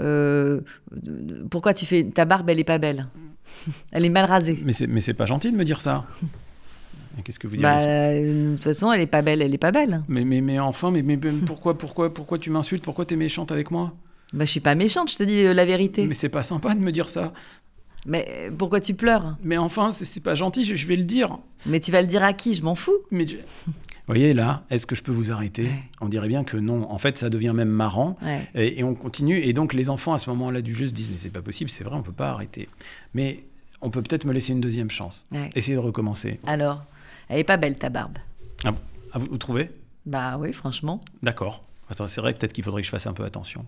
euh, 0.00 0.60
pourquoi 1.50 1.74
tu 1.74 1.86
fais 1.86 2.04
ta 2.04 2.24
barbe 2.24 2.48
Elle 2.50 2.58
est 2.60 2.64
pas 2.64 2.78
belle? 2.78 3.06
Elle 3.92 4.04
est 4.04 4.08
mal 4.10 4.24
rasée. 4.24 4.58
Mais 4.64 4.72
c'est, 4.72 4.86
mais 4.86 5.00
c'est 5.00 5.14
pas 5.14 5.26
gentil 5.26 5.52
de 5.52 5.56
me 5.56 5.64
dire 5.64 5.80
ça. 5.80 6.04
Qu'est-ce 7.24 7.38
que 7.38 7.46
vous 7.46 7.56
Bah, 7.58 7.78
euh, 7.80 8.50
de 8.50 8.54
toute 8.56 8.64
façon, 8.64 8.90
elle 8.92 9.00
est 9.00 9.06
pas 9.06 9.22
belle. 9.22 9.40
Elle 9.42 9.54
est 9.54 9.58
pas 9.58 9.70
belle. 9.70 10.02
mais, 10.08 10.24
mais, 10.24 10.40
mais 10.40 10.58
enfin, 10.58 10.90
mais, 10.90 11.02
mais, 11.02 11.16
pourquoi, 11.46 11.78
pourquoi, 11.78 12.12
pourquoi 12.12 12.38
tu 12.38 12.50
m'insultes? 12.50 12.82
Pourquoi 12.82 13.04
tu 13.04 13.14
es 13.14 13.16
méchante 13.16 13.52
avec 13.52 13.70
moi? 13.70 13.92
Bah, 14.32 14.44
je 14.44 14.50
suis 14.50 14.60
pas 14.60 14.74
méchante. 14.74 15.12
Je 15.12 15.16
te 15.18 15.22
dis 15.22 15.44
la 15.54 15.64
vérité. 15.64 16.06
Mais 16.06 16.14
c'est 16.14 16.28
pas 16.28 16.42
sympa 16.42 16.74
de 16.74 16.80
me 16.80 16.90
dire 16.90 17.08
ça. 17.08 17.32
Mais 18.06 18.50
pourquoi 18.56 18.80
tu 18.80 18.94
pleures? 18.94 19.36
Mais 19.42 19.56
enfin, 19.56 19.90
c'est, 19.92 20.20
pas 20.22 20.34
gentil, 20.34 20.64
je, 20.64 20.74
je 20.74 20.86
vais 20.86 20.96
le 20.96 21.04
dire. 21.04 21.38
Mais 21.66 21.80
tu 21.80 21.90
vas 21.90 22.02
le 22.02 22.08
dire 22.08 22.22
à 22.22 22.32
qui? 22.32 22.54
Je 22.54 22.62
m'en 22.62 22.74
fous. 22.74 22.92
Mais 23.10 23.26
je- 23.26 23.36
Vous 23.66 23.72
voyez 24.06 24.34
là, 24.34 24.62
est-ce 24.70 24.86
que 24.86 24.94
je 24.94 25.02
peux 25.02 25.12
vous 25.12 25.32
arrêter? 25.32 25.64
Ouais. 25.64 25.82
On 26.02 26.08
dirait 26.08 26.28
bien 26.28 26.44
que 26.44 26.56
non. 26.58 26.90
En 26.90 26.98
fait, 26.98 27.16
ça 27.16 27.30
devient 27.30 27.52
même 27.54 27.68
marrant. 27.70 28.18
Ouais. 28.22 28.46
Et, 28.54 28.80
et 28.80 28.84
on 28.84 28.94
continue. 28.94 29.38
Et 29.38 29.52
donc, 29.54 29.72
les 29.72 29.88
enfants, 29.88 30.12
à 30.12 30.18
ce 30.18 30.28
moment-là 30.30 30.60
du 30.60 30.74
jeu, 30.74 30.86
se 30.88 30.92
disent 30.92 31.10
Mais 31.10 31.16
c'est 31.18 31.30
pas 31.32 31.40
possible, 31.42 31.70
c'est 31.70 31.84
vrai, 31.84 31.96
on 31.96 32.02
peut 32.02 32.12
pas 32.12 32.30
arrêter. 32.30 32.68
Mais 33.14 33.44
on 33.80 33.88
peut 33.90 34.02
peut-être 34.02 34.24
me 34.26 34.32
laisser 34.32 34.52
une 34.52 34.60
deuxième 34.60 34.90
chance. 34.90 35.26
Ouais. 35.32 35.48
Essayez 35.54 35.76
de 35.76 35.82
recommencer. 35.82 36.40
Alors, 36.46 36.84
elle 37.28 37.38
est 37.38 37.44
pas 37.44 37.56
belle 37.56 37.76
ta 37.78 37.88
barbe. 37.88 38.18
Ah, 38.64 38.72
ah, 39.12 39.18
vous, 39.18 39.26
vous 39.30 39.38
trouvez? 39.38 39.70
Bah 40.04 40.36
oui, 40.38 40.52
franchement. 40.52 41.00
D'accord. 41.22 41.64
Attends, 41.88 42.06
c'est 42.06 42.20
vrai, 42.20 42.34
peut-être 42.34 42.52
qu'il 42.52 42.64
faudrait 42.64 42.82
que 42.82 42.86
je 42.86 42.90
fasse 42.90 43.06
un 43.06 43.12
peu 43.14 43.24
attention. 43.24 43.64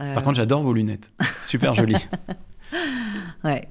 Euh, 0.00 0.14
Par 0.14 0.22
contre, 0.22 0.36
j'adore 0.36 0.62
vos 0.62 0.72
lunettes. 0.72 1.10
Super 1.42 1.74
jolies. 1.74 1.96
Ouais. 3.44 3.68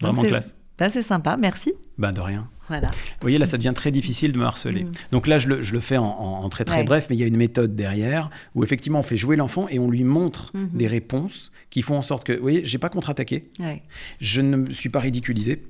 Vraiment 0.00 0.22
classe. 0.22 0.54
Bah, 0.78 0.90
c'est 0.90 1.02
sympa. 1.02 1.36
Merci. 1.36 1.72
Bah, 1.98 2.12
de 2.12 2.20
rien. 2.20 2.48
Voilà. 2.68 2.88
Vous 2.88 2.94
voyez, 3.22 3.38
là, 3.38 3.46
ça 3.46 3.56
devient 3.56 3.72
très 3.74 3.90
difficile 3.90 4.32
de 4.32 4.38
me 4.38 4.44
harceler. 4.44 4.84
Mm. 4.84 4.92
Donc 5.10 5.26
là, 5.26 5.38
je 5.38 5.48
le, 5.48 5.62
je 5.62 5.72
le 5.72 5.80
fais 5.80 5.96
en, 5.96 6.04
en- 6.04 6.44
en 6.44 6.48
très 6.50 6.64
très 6.64 6.78
Ouais. 6.78 6.84
bref, 6.84 7.06
mais 7.10 7.16
il 7.16 7.18
y 7.18 7.24
a 7.24 7.26
une 7.26 7.36
méthode 7.36 7.74
derrière 7.74 8.30
où 8.54 8.62
effectivement 8.62 9.00
on 9.00 9.02
fait 9.02 9.16
jouer 9.16 9.36
l'enfant 9.36 9.66
et 9.68 9.78
on 9.78 9.90
lui 9.90 10.04
montre 10.04 10.50
Mhm. 10.54 10.68
des 10.74 10.86
réponses 10.86 11.50
qui 11.70 11.82
font 11.82 11.96
en 11.96 12.02
sorte 12.02 12.24
que, 12.24 12.32
vous 12.34 12.42
voyez, 12.42 12.64
j'ai 12.66 12.78
pas 12.78 12.90
contre-attaqué, 12.90 13.50
Ouais. 13.58 13.82
je 14.20 14.40
ne 14.42 14.56
me 14.56 14.72
suis 14.72 14.90
pas 14.90 15.00
ridiculisé, 15.00 15.64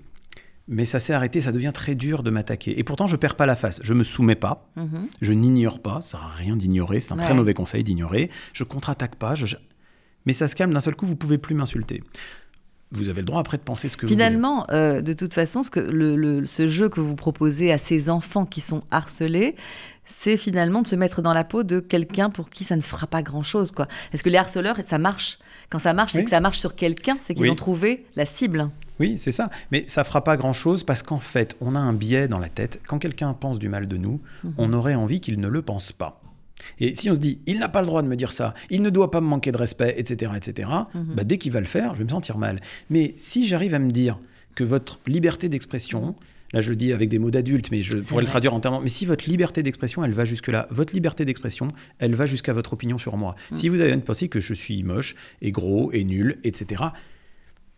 mais 0.66 0.85
ça 0.87 0.98
s'est 1.01 1.12
arrêté, 1.12 1.40
ça 1.40 1.53
devient 1.53 1.70
très 1.72 1.94
dur 1.94 2.22
de 2.24 2.31
m'attaquer. 2.31 2.79
Et 2.79 2.85
pourtant, 2.85 3.07
je 3.07 3.16
perds 3.16 3.37
pas 3.37 3.46
la 3.46 3.57
face, 3.57 3.81
je 3.83 3.94
me 3.94 4.03
soumets 4.05 4.35
pas, 4.35 4.68
Mhm. 4.77 5.07
je 5.22 5.33
n'ignore 5.33 5.81
pas, 5.81 6.01
ça 6.03 6.11
sert 6.18 6.22
à 6.22 6.29
rien 6.31 6.57
d'ignorer, 6.57 6.98
c'est 7.01 7.12
un 7.12 7.16
très 7.16 7.33
mauvais 7.35 7.55
conseil 7.55 7.85
d'ignorer, 7.85 8.29
je 8.53 8.64
contre-attaque 8.64 9.14
pas, 9.16 9.35
je- 9.37 9.57
mais 10.27 10.33
ça 10.33 10.46
se 10.48 10.55
calme 10.57 10.72
d'un 10.74 10.81
seul 10.81 10.94
coup, 10.96 11.07
vous 11.07 11.16
pouvez 11.16 11.38
plus 11.38 11.55
m'insulter. 11.55 12.03
Vous 12.92 13.09
avez 13.09 13.20
le 13.20 13.27
droit 13.27 13.40
après 13.40 13.59
de 13.59 13.62
penser 13.62 13.88
ce 13.88 13.96
que 13.96 14.07
Finalement, 14.07 14.66
euh, 14.70 15.01
de 15.03 15.12
toute 15.12 15.35
façon, 15.35 15.62
ce, 15.62 15.70
que 15.70 15.81
le, 15.81 16.16
le- 16.16 16.46
ce 16.46 16.68
jeu 16.68 16.88
que 16.88 17.01
vous 17.01 17.16
proposez 17.16 17.70
à 17.72 17.79
ces 17.79 18.09
enfants 18.09 18.46
qui 18.46 18.61
sont 18.61 18.83
harcelés, 18.90 19.57
c'est 20.07 20.38
finalement 20.38 20.81
de 20.83 20.87
se 20.88 20.96
mettre 20.96 21.20
dans 21.20 21.35
la 21.35 21.44
peau 21.44 21.64
de 21.64 21.81
quelqu'un 21.81 22.31
pour 22.31 22.48
qui 22.48 22.64
ça 22.64 22.77
ne 22.77 22.81
fera 22.81 23.07
pas 23.07 23.22
grand-chose. 23.22 23.72
quoi. 23.72 23.88
Est-ce 24.12 24.22
que 24.22 24.31
les 24.31 24.38
harceleurs, 24.38 24.79
ça 24.87 24.96
marche 24.98 25.38
Quand 25.68 25.79
ça 25.79 25.92
marche, 25.92 26.12
c'est 26.12 26.24
que 26.24 26.31
ça 26.31 26.40
marche 26.40 26.59
sur 26.59 26.74
quelqu'un, 26.74 27.18
c'est 27.20 27.35
qu'ils 27.35 27.42
Oui. 27.42 27.51
ont 27.51 27.55
trouvé 27.57 28.07
la 28.16 28.24
cible. 28.24 28.70
Oui, 29.01 29.18
c'est 29.18 29.33
ça. 29.33 29.51
Mais 29.70 29.85
ça 29.87 30.03
fera 30.05 30.24
pas 30.24 30.38
grand-chose 30.38 30.83
parce 30.83 31.03
qu'en 31.03 31.18
fait, 31.18 31.57
on 31.61 31.74
a 31.74 31.79
un 31.79 31.92
biais 31.92 32.27
dans 32.27 32.38
la 32.38 32.48
tête. 32.48 32.81
Quand 32.88 32.98
quelqu'un 32.98 33.35
pense 33.35 33.59
du 33.59 33.68
mal 33.68 33.87
de 33.87 33.96
nous, 33.98 34.20
Mhm. 34.44 34.55
on 34.57 34.72
aurait 34.72 34.94
envie 34.94 35.20
qu'il 35.20 35.38
ne 35.40 35.48
le 35.48 35.61
pense 35.61 35.92
pas. 35.92 36.20
Et 36.81 36.94
si 36.94 37.11
on 37.11 37.14
se 37.14 37.21
dit, 37.21 37.38
il 37.47 37.59
n'a 37.59 37.68
pas 37.68 37.81
le 37.81 37.87
droit 37.87 38.03
de 38.03 38.09
me 38.09 38.16
dire 38.16 38.33
ça, 38.33 38.55
il 38.71 38.83
ne 38.83 38.90
doit 38.90 39.11
pas 39.11 39.21
me 39.21 39.27
manquer 39.27 39.53
de 39.53 39.57
respect, 39.59 39.94
etc., 39.97 40.33
etc., 40.37 40.68
Mhm. 40.94 41.14
bah, 41.14 41.25
dès 41.25 41.38
qu'il 41.38 41.53
va 41.53 41.61
le 41.61 41.66
faire, 41.66 41.94
je 41.94 41.99
vais 41.99 42.05
me 42.05 42.09
sentir 42.11 42.38
mal. 42.38 42.61
Mais 42.90 43.14
si 43.16 43.47
j'arrive 43.47 43.75
à 43.75 43.79
me 43.79 43.90
dire 43.90 44.18
que 44.55 44.64
votre 44.64 44.99
liberté 45.07 45.49
d'expression, 45.49 46.14
là 46.53 46.61
je 46.61 46.71
le 46.71 46.77
dis 46.77 46.92
avec 46.92 47.09
des 47.09 47.18
mots 47.18 47.31
d'adulte, 47.31 47.71
mais 47.71 47.83
je 47.83 47.99
pourrais 47.99 48.03
vrai. 48.03 48.23
le 48.23 48.27
traduire 48.29 48.55
en 48.55 48.61
termes, 48.61 48.83
mais 48.83 48.88
si 48.88 49.07
votre 49.07 49.29
liberté 49.29 49.62
d'expression, 49.62 50.03
elle 50.05 50.12
va 50.14 50.25
jusque-là, 50.25 50.66
votre 50.71 50.92
liberté 50.94 51.25
d'expression, 51.25 51.68
elle 51.99 52.14
va 52.14 52.27
jusqu'à 52.27 52.53
votre 52.53 52.73
opinion 52.73 52.99
sur 52.99 53.16
moi. 53.16 53.37
Mhm. 53.51 53.57
Si 53.57 53.68
vous 53.68 53.81
avez 53.81 53.97
pensé 53.99 54.29
que 54.29 54.40
je 54.40 54.55
suis 54.55 54.83
moche 54.83 55.14
et 55.42 55.53
gros 55.53 55.92
et 55.92 56.05
nul, 56.05 56.38
etc., 56.44 56.85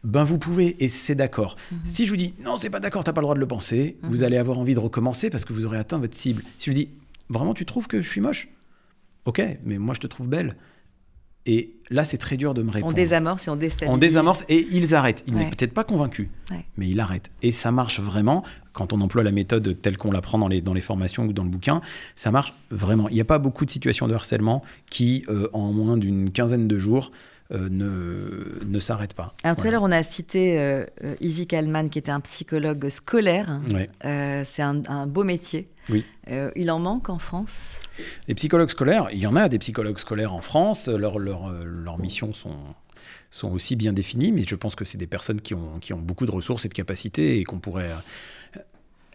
ben 0.02 0.24
vous 0.24 0.38
pouvez, 0.38 0.82
et 0.82 0.88
c'est 0.88 1.14
d'accord. 1.14 1.56
Mhm. 1.72 1.78
Si 1.84 2.06
je 2.06 2.10
vous 2.10 2.16
dis 2.16 2.32
non, 2.42 2.56
c'est 2.56 2.70
pas 2.70 2.80
d'accord, 2.80 3.04
t'as 3.04 3.12
pas 3.12 3.20
le 3.20 3.26
droit 3.26 3.34
de 3.34 3.40
le 3.40 3.46
penser, 3.46 3.96
vous 4.02 4.22
allez 4.22 4.38
avoir 4.38 4.58
envie 4.58 4.72
de 4.74 4.78
recommencer 4.78 5.28
parce 5.28 5.44
que 5.44 5.52
vous 5.52 5.66
aurez 5.66 5.76
atteint 5.78 5.98
votre 5.98 6.14
cible. 6.16 6.42
Si 6.58 6.66
je 6.66 6.70
vous 6.70 6.74
dis 6.76 6.88
vraiment, 7.28 7.52
tu 7.52 7.66
trouves 7.66 7.86
que 7.86 8.00
je 8.00 8.08
suis 8.08 8.20
moche? 8.22 8.48
Ok, 9.24 9.42
mais 9.64 9.78
moi 9.78 9.94
je 9.94 10.00
te 10.00 10.06
trouve 10.06 10.28
belle. 10.28 10.56
Et 11.46 11.72
là, 11.88 12.04
c'est 12.04 12.18
très 12.18 12.36
dur 12.36 12.52
de 12.52 12.62
me 12.62 12.68
On 12.68 12.72
répondre. 12.72 12.94
désamorce 12.94 13.46
et 13.48 13.50
on 13.50 13.56
déstabilise. 13.56 13.94
On 13.94 13.96
désamorce 13.98 14.44
et 14.50 14.66
ils 14.72 14.94
arrêtent. 14.94 15.24
Il 15.26 15.34
Ouais. 15.34 15.44
n'est 15.44 15.50
peut-être 15.50 15.72
pas 15.72 15.84
convaincu, 15.84 16.28
Ouais. 16.50 16.66
mais 16.76 16.86
il 16.88 17.00
arrête. 17.00 17.30
Et 17.42 17.50
ça 17.50 17.72
marche 17.72 17.98
vraiment 17.98 18.44
quand 18.74 18.92
on 18.92 19.00
emploie 19.00 19.22
la 19.24 19.32
méthode 19.32 19.80
telle 19.80 19.96
qu'on 19.96 20.10
l'apprend 20.12 20.36
dans 20.38 20.48
les, 20.48 20.60
dans 20.60 20.74
les 20.74 20.82
formations 20.82 21.24
ou 21.24 21.32
dans 21.32 21.42
le 21.42 21.48
bouquin. 21.48 21.80
Ça 22.14 22.30
marche 22.30 22.52
vraiment. 22.70 23.08
Il 23.08 23.14
n'y 23.14 23.22
a 23.22 23.24
pas 23.24 23.38
beaucoup 23.38 23.64
de 23.64 23.70
situations 23.70 24.06
de 24.06 24.12
harcèlement 24.14 24.62
qui, 24.90 25.24
euh, 25.30 25.48
en 25.54 25.72
moins 25.72 25.96
d'une 25.96 26.30
quinzaine 26.30 26.68
de 26.68 26.78
jours, 26.78 27.10
euh, 27.52 27.68
ne, 27.70 28.62
ne 28.64 28.78
s'arrêtent 28.78 29.14
pas. 29.14 29.34
Alors 29.42 29.56
tout 29.56 29.66
à 29.66 29.70
l'heure, 29.70 29.82
on 29.82 29.90
a 29.90 30.02
cité 30.04 30.58
euh, 30.60 30.84
euh, 31.02 31.14
Izzy 31.20 31.46
Kalman, 31.48 31.88
qui 31.88 31.98
était 31.98 32.12
un 32.12 32.20
psychologue 32.20 32.90
scolaire. 32.90 33.60
Ouais. 33.72 33.88
Euh, 34.04 34.44
c'est 34.46 34.62
un, 34.62 34.82
un 34.88 35.06
beau 35.06 35.24
métier. 35.24 35.68
Oui. 35.90 36.04
Euh, 36.28 36.50
il 36.56 36.70
en 36.70 36.78
manque 36.78 37.08
en 37.08 37.18
France. 37.18 37.78
Les 38.28 38.34
psychologues 38.34 38.70
scolaires, 38.70 39.08
il 39.12 39.18
y 39.18 39.26
en 39.26 39.36
a 39.36 39.48
des 39.48 39.58
psychologues 39.58 39.98
scolaires 39.98 40.34
en 40.34 40.40
France, 40.40 40.88
leurs 40.88 41.18
leur, 41.18 41.48
euh, 41.50 41.64
leurs 41.64 41.98
missions 41.98 42.32
sont, 42.32 42.56
sont 43.30 43.50
aussi 43.50 43.76
bien 43.76 43.92
définies, 43.92 44.32
mais 44.32 44.44
je 44.46 44.54
pense 44.56 44.74
que 44.74 44.84
c'est 44.84 44.98
des 44.98 45.06
personnes 45.06 45.40
qui 45.40 45.54
ont, 45.54 45.78
qui 45.80 45.92
ont 45.92 45.98
beaucoup 45.98 46.26
de 46.26 46.30
ressources 46.30 46.64
et 46.64 46.68
de 46.68 46.74
capacités 46.74 47.38
et 47.38 47.44
qu'on 47.44 47.58
pourrait... 47.58 47.90
euh, 48.56 48.60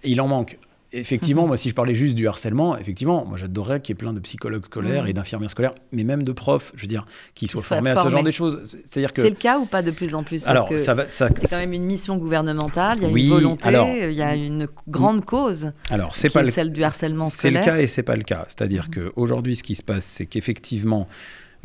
Il 0.04 0.22
en 0.22 0.28
manque. 0.28 0.58
Effectivement, 0.98 1.42
Mhm. 1.44 1.48
moi, 1.50 1.58
si 1.58 1.70
je 1.70 1.76
parlais 1.76 1.94
juste 1.94 2.16
du 2.16 2.28
harcèlement, 2.28 2.78
effectivement, 2.78 3.26
moi, 3.26 3.38
j'adorerais 3.38 3.82
qu'il 3.82 3.94
y 3.94 3.96
ait 3.96 3.98
plein 3.98 4.14
de 4.14 4.20
psychologues 4.22 4.66
scolaires 4.66 5.04
Mhm. 5.04 5.10
et 5.10 5.14
d'infirmières 5.14 5.50
scolaires, 5.50 5.74
mais 5.92 6.04
même 6.04 6.24
de 6.24 6.32
profs, 6.32 6.72
je 6.76 6.82
veux 6.84 6.88
dire, 6.88 7.06
qui 7.34 7.48
soient 7.48 7.62
formés 7.62 7.90
à 7.92 7.96
ce 8.02 8.08
genre 8.10 8.24
de 8.24 8.32
choses. 8.32 8.62
C'est-à-dire 8.86 9.12
que... 9.12 9.22
C'est 9.22 9.30
le 9.30 9.36
cas 9.36 9.60
ou 9.60 9.66
pas 9.66 9.82
de 9.82 9.92
plus 9.92 10.16
en 10.16 10.24
plus? 10.24 10.44
Parce 10.44 10.52
Alors, 10.52 10.70
que 10.70 10.78
ça 10.78 10.94
va... 10.94 11.08
Ça, 11.08 11.30
c'est 11.36 11.50
quand 11.50 11.58
même 11.58 11.74
une 11.74 11.84
mission 11.86 12.18
gouvernementale, 12.18 13.00
il 13.00 13.04
y 13.04 13.06
a 13.06 13.10
Oui, 13.10 13.24
une 13.24 13.30
volonté, 13.30 13.68
alors- 13.68 13.88
il 13.90 14.14
y 14.14 14.22
a 14.22 14.36
une 14.36 14.68
grande 14.88 15.26
cause 15.26 15.72
alors, 15.90 16.16
c'est 16.16 16.30
qui 16.30 16.34
pas 16.34 16.42
est 16.42 16.46
le 16.46 16.52
celle 16.52 16.72
du 16.72 16.84
harcèlement 16.84 17.28
C'est 17.28 17.50
le 17.50 17.58
scolaire. 17.58 17.76
cas 17.76 17.82
et 17.82 17.88
c'est 17.88 18.04
pas 18.04 18.16
le 18.16 18.24
cas. 18.24 18.46
C'est-à-dire 18.48 18.88
Mhm. 18.90 19.12
qu'aujourd'hui, 19.12 19.56
ce 19.58 19.64
qui 19.64 19.76
se 19.76 19.84
passe, 19.84 20.06
c'est 20.06 20.26
qu'effectivement, 20.26 21.08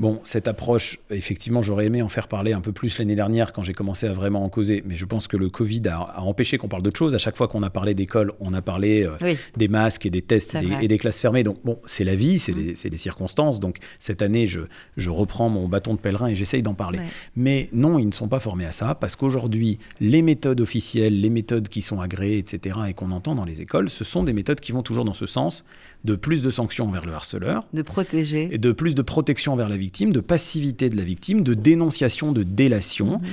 Bon, 0.01 0.19
cette 0.25 0.49
approche, 0.49 0.99
effectivement, 1.11 1.61
j'aurais 1.61 1.85
aimé 1.85 2.01
en 2.01 2.09
faire 2.09 2.27
parler 2.27 2.55
un 2.55 2.63
peu 2.63 2.73
plus 2.73 2.97
l'année 2.99 3.15
dernière 3.15 3.53
quand 3.53 3.63
j'ai 3.63 3.75
commencé 3.75 4.07
à 4.07 4.15
vraiment 4.15 4.43
en 4.43 4.49
causer, 4.49 4.83
mais 4.87 4.97
je 4.97 5.05
pense 5.05 5.29
que 5.29 5.37
le 5.37 5.51
Covid 5.51 5.83
a, 5.89 5.99
a 5.99 6.21
empêché 6.23 6.57
qu'on 6.57 6.69
parle 6.69 6.83
d'autre 6.83 6.99
chose. 6.99 7.15
À 7.15 7.19
chaque 7.19 7.37
fois 7.37 7.49
qu'on 7.49 7.63
a 7.63 7.69
parlé 7.69 7.93
d'école, 7.93 8.33
on 8.41 8.55
a 8.55 8.63
parlé 8.63 9.05
euh, 9.07 9.11
Oui. 9.21 9.37
des 9.59 9.69
masques 9.69 10.07
et 10.07 10.11
des 10.11 10.23
tests 10.23 10.55
et 10.55 10.61
des, 10.61 10.67
vrai. 10.69 10.85
et 10.85 10.89
des 10.89 10.97
classes 10.97 11.19
fermées. 11.21 11.43
Donc, 11.43 11.59
bon, 11.65 11.79
c'est 11.85 12.05
la 12.05 12.15
vie, 12.17 12.39
c'est 12.39 12.53
Mm. 12.57 12.75
les, 12.91 12.97
circonstances. 12.97 13.61
Donc, 13.61 13.77
cette 13.99 14.23
année, 14.23 14.47
je, 14.47 14.61
je 14.97 15.11
reprends 15.11 15.51
mon 15.51 15.69
bâton 15.69 15.93
de 15.93 15.99
pèlerin 15.99 16.29
et 16.29 16.35
j'essaye 16.35 16.63
d'en 16.63 16.73
parler. 16.75 16.99
Ouais. 17.01 17.05
Mais 17.37 17.69
non, 17.75 17.99
ils 17.99 18.07
ne 18.07 18.13
sont 18.13 18.29
pas 18.29 18.41
formés 18.41 18.65
à 18.65 18.73
ça 18.73 18.95
parce 18.95 19.17
qu'aujourd'hui, 19.17 19.79
les 20.01 20.23
méthodes 20.23 20.63
officielles, 20.63 21.21
les 21.21 21.31
méthodes 21.31 21.69
qui 21.69 21.83
sont 21.83 22.01
agréées, 22.01 22.39
etc., 22.39 22.77
et 22.89 22.95
qu'on 22.95 23.11
entend 23.11 23.35
dans 23.35 23.45
les 23.45 23.61
écoles, 23.61 23.91
ce 23.91 24.05
sont 24.05 24.25
des 24.25 24.33
méthodes 24.33 24.61
qui 24.61 24.73
vont 24.73 24.83
toujours 24.83 25.05
dans 25.05 25.13
ce 25.15 25.27
sens 25.27 25.67
de 26.05 26.15
plus 26.17 26.43
de 26.43 26.51
sanctions 26.51 26.87
envers 26.87 27.05
le 27.07 27.13
harceleur, 27.13 27.67
De 27.73 27.83
protéger. 27.83 28.49
et 28.53 28.59
de 28.59 28.73
plus 28.73 28.95
de 28.95 29.03
protection 29.03 29.53
envers 29.53 29.69
la 29.69 29.77
victime, 29.77 30.13
de 30.13 30.21
passivité 30.21 30.89
de 30.89 30.97
la 30.97 31.05
victime, 31.05 31.43
de 31.43 31.55
dénonciation, 31.55 32.33
de 32.33 32.43
délation, 32.43 33.19
Mhm. 33.19 33.29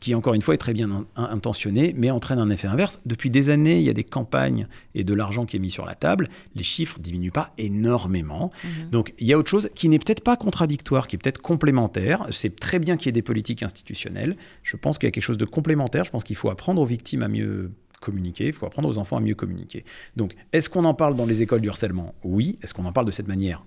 qui 0.00 0.14
encore 0.16 0.34
une 0.34 0.42
fois 0.42 0.54
est 0.54 0.58
très 0.58 0.72
bien 0.72 0.90
in- 0.90 1.06
in- 1.14 1.28
intentionnée, 1.30 1.94
mais 1.96 2.10
entraîne 2.10 2.40
un 2.40 2.50
effet 2.50 2.66
inverse. 2.66 3.00
Depuis 3.06 3.30
des 3.30 3.50
années, 3.50 3.76
il 3.78 3.84
y 3.84 3.88
a 3.88 3.92
des 3.92 4.02
campagnes 4.02 4.66
et 4.96 5.04
de 5.04 5.14
l'argent 5.14 5.46
qui 5.46 5.56
est 5.56 5.60
mis 5.60 5.70
sur 5.70 5.84
la 5.86 5.94
table. 5.94 6.26
Les 6.56 6.64
chiffres 6.64 6.98
diminuent 6.98 7.30
pas 7.30 7.52
énormément. 7.56 8.50
Mhm. 8.64 8.90
Donc 8.90 9.14
il 9.18 9.26
y 9.26 9.32
a 9.32 9.38
autre 9.38 9.50
chose 9.50 9.68
qui 9.74 9.88
n'est 9.88 9.98
peut-être 10.00 10.22
pas 10.24 10.36
contradictoire, 10.36 11.06
qui 11.06 11.16
est 11.16 11.18
peut-être 11.18 11.40
complémentaire. 11.40 12.26
C'est 12.30 12.58
très 12.58 12.78
bien 12.80 12.96
qu'il 12.96 13.06
y 13.06 13.08
ait 13.10 13.12
des 13.12 13.22
politiques 13.22 13.62
institutionnelles. 13.62 14.36
Je 14.64 14.76
pense 14.76 14.98
qu'il 14.98 15.06
y 15.06 15.08
a 15.08 15.12
quelque 15.12 15.22
chose 15.24 15.38
de 15.38 15.44
complémentaire. 15.44 16.04
Je 16.04 16.10
pense 16.10 16.24
qu'il 16.24 16.36
faut 16.36 16.50
apprendre 16.50 16.80
aux 16.82 16.86
victimes 16.86 17.22
à 17.22 17.28
mieux 17.28 17.70
communiquer, 18.02 18.46
il 18.48 18.52
faut 18.52 18.66
apprendre 18.66 18.88
aux 18.88 18.98
enfants 18.98 19.16
à 19.16 19.20
mieux 19.20 19.34
communiquer. 19.34 19.84
Donc, 20.16 20.34
est-ce 20.52 20.68
qu'on 20.68 20.84
en 20.84 20.94
parle 20.94 21.16
dans 21.16 21.24
les 21.26 21.40
écoles 21.40 21.62
du 21.62 21.68
harcèlement? 21.70 22.14
Oui. 22.24 22.58
Est-ce 22.62 22.74
qu'on 22.74 22.84
en 22.84 22.92
parle 22.92 23.06
de 23.06 23.12
cette 23.12 23.28
manière? 23.28 23.64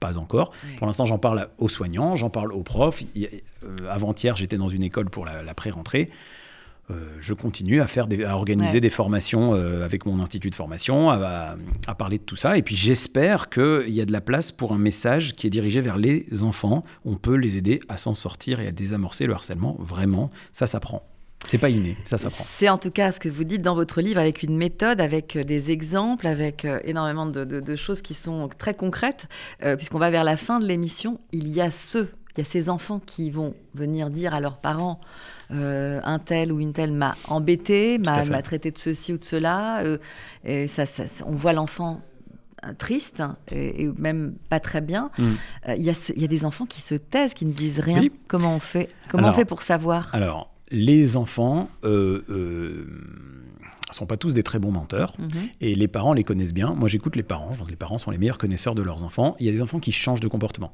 Pas 0.00 0.16
encore. 0.18 0.52
Pour 0.76 0.86
l'instant, 0.86 1.06
j'en 1.06 1.18
parle 1.18 1.48
aux 1.58 1.68
soignants, 1.68 2.14
j'en 2.16 2.30
parle 2.30 2.52
aux 2.52 2.62
profs. 2.62 3.02
Euh, 3.16 3.26
Avant-hier, 3.90 4.36
j'étais 4.36 4.56
dans 4.56 4.68
une 4.68 4.82
école 4.84 5.10
pour 5.10 5.24
la, 5.24 5.42
la 5.42 5.54
pré-rentrée. 5.54 6.06
Euh, 6.90 6.94
je 7.20 7.34
continue 7.34 7.82
à, 7.82 7.86
faire 7.86 8.06
des- 8.06 8.24
à 8.24 8.34
organiser 8.34 8.74
Ouais. 8.74 8.80
des 8.80 8.88
formations 8.90 9.54
euh, 9.54 9.84
avec 9.84 10.06
mon 10.06 10.20
institut 10.20 10.48
de 10.48 10.54
formation, 10.54 11.10
à, 11.10 11.16
à- 11.16 11.56
à 11.86 11.94
parler 11.94 12.16
de 12.18 12.22
tout 12.22 12.36
ça. 12.36 12.56
Et 12.56 12.62
puis 12.62 12.76
j'espère 12.76 13.50
qu'il 13.50 13.90
y 13.90 14.00
a 14.00 14.06
de 14.06 14.12
la 14.12 14.22
place 14.22 14.52
pour 14.52 14.72
un 14.72 14.78
message 14.78 15.34
qui 15.36 15.46
est 15.46 15.50
dirigé 15.50 15.82
vers 15.82 15.98
les 15.98 16.26
enfants. 16.42 16.84
On 17.04 17.16
peut 17.16 17.34
les 17.34 17.58
aider 17.58 17.80
à 17.90 17.98
s'en 17.98 18.14
sortir 18.14 18.60
et 18.60 18.68
à 18.68 18.70
désamorcer 18.72 19.26
le 19.26 19.34
harcèlement. 19.34 19.76
Vraiment, 19.80 20.30
ça 20.52 20.66
s'apprend. 20.66 21.02
C'est 21.46 21.58
pas 21.58 21.70
inné, 21.70 21.96
ça 22.04 22.18
s'apprend. 22.18 22.44
C'est 22.46 22.68
en 22.68 22.78
tout 22.78 22.90
cas 22.90 23.12
ce 23.12 23.20
que 23.20 23.28
vous 23.28 23.44
dites 23.44 23.62
dans 23.62 23.74
votre 23.74 24.00
livre 24.02 24.20
avec 24.20 24.42
une 24.42 24.56
méthode, 24.56 25.00
avec 25.00 25.36
euh, 25.36 25.44
des 25.44 25.70
exemples, 25.70 26.26
avec 26.26 26.64
euh, 26.64 26.80
énormément 26.84 27.26
de, 27.26 27.44
de- 27.44 27.60
de 27.60 27.76
choses 27.76 28.02
qui 28.02 28.14
sont 28.14 28.48
très 28.58 28.74
concrètes. 28.74 29.26
Euh, 29.62 29.76
Puisqu'on 29.76 29.98
va 29.98 30.10
vers 30.10 30.24
la 30.24 30.36
fin 30.36 30.58
de 30.60 30.66
l'émission, 30.66 31.20
il 31.32 31.48
y 31.48 31.60
a 31.60 31.70
ceux, 31.70 32.10
il 32.36 32.40
y 32.40 32.42
a 32.42 32.44
ces 32.44 32.68
enfants 32.68 33.00
qui 33.04 33.30
vont 33.30 33.54
venir 33.74 34.10
dire 34.10 34.34
à 34.34 34.40
leurs 34.40 34.58
parents 34.58 35.00
euh, 35.52 36.00
un 36.04 36.18
tel 36.18 36.52
ou 36.52 36.60
une 36.60 36.72
telle 36.72 36.92
m'a 36.92 37.14
embêté, 37.28 37.98
m'a 37.98 38.42
traité 38.42 38.70
de 38.70 38.78
ceci 38.78 39.12
ou 39.12 39.18
de 39.18 39.24
cela. 39.24 39.80
euh, 39.84 39.96
et 40.44 40.66
ça, 40.66 40.84
on 41.24 41.32
voit 41.32 41.52
l'enfant 41.52 42.00
triste 42.78 43.20
hein, 43.20 43.36
et, 43.52 43.84
et 43.84 43.88
même 43.96 44.34
pas 44.50 44.58
très 44.60 44.80
bien. 44.80 45.10
Mm. 45.18 45.24
Euh, 45.68 45.74
Il 45.76 45.82
y, 45.84 45.90
a 45.90 46.12
y 46.16 46.28
des 46.28 46.44
enfants 46.44 46.66
qui 46.66 46.80
se 46.82 46.96
taisent, 46.96 47.32
qui 47.32 47.46
ne 47.46 47.52
disent 47.52 47.78
rien. 47.80 48.00
Oui. 48.00 48.12
Comment 48.26 48.56
on 48.56 48.60
fait 48.60 48.88
Comment 49.08 49.24
Alors, 49.28 49.34
on 49.34 49.38
fait 49.38 49.44
pour 49.44 49.62
savoir? 49.62 50.10
Alors, 50.12 50.50
les 50.70 51.16
enfants 51.16 51.68
euh, 51.84 52.22
euh, 52.30 52.86
sont 53.92 54.06
pas 54.06 54.16
tous 54.16 54.34
des 54.34 54.42
très 54.42 54.58
bons 54.58 54.70
menteurs. 54.70 55.14
Mhm. 55.18 55.28
Et 55.60 55.74
les 55.74 55.88
parents 55.88 56.12
les 56.12 56.24
connaissent 56.24 56.54
bien. 56.54 56.74
Moi, 56.74 56.88
j'écoute 56.88 57.16
les 57.16 57.22
parents. 57.22 57.52
Je 57.52 57.58
pense 57.58 57.66
que 57.66 57.72
les 57.72 57.76
parents 57.76 57.98
sont 57.98 58.10
les 58.10 58.18
meilleurs 58.18 58.38
connaisseurs 58.38 58.74
de 58.74 58.82
leurs 58.82 59.02
enfants. 59.02 59.36
Il 59.40 59.46
y 59.46 59.48
a 59.48 59.52
des 59.52 59.62
enfants 59.62 59.80
qui 59.80 59.92
changent 59.92 60.20
de 60.20 60.28
comportement. 60.28 60.72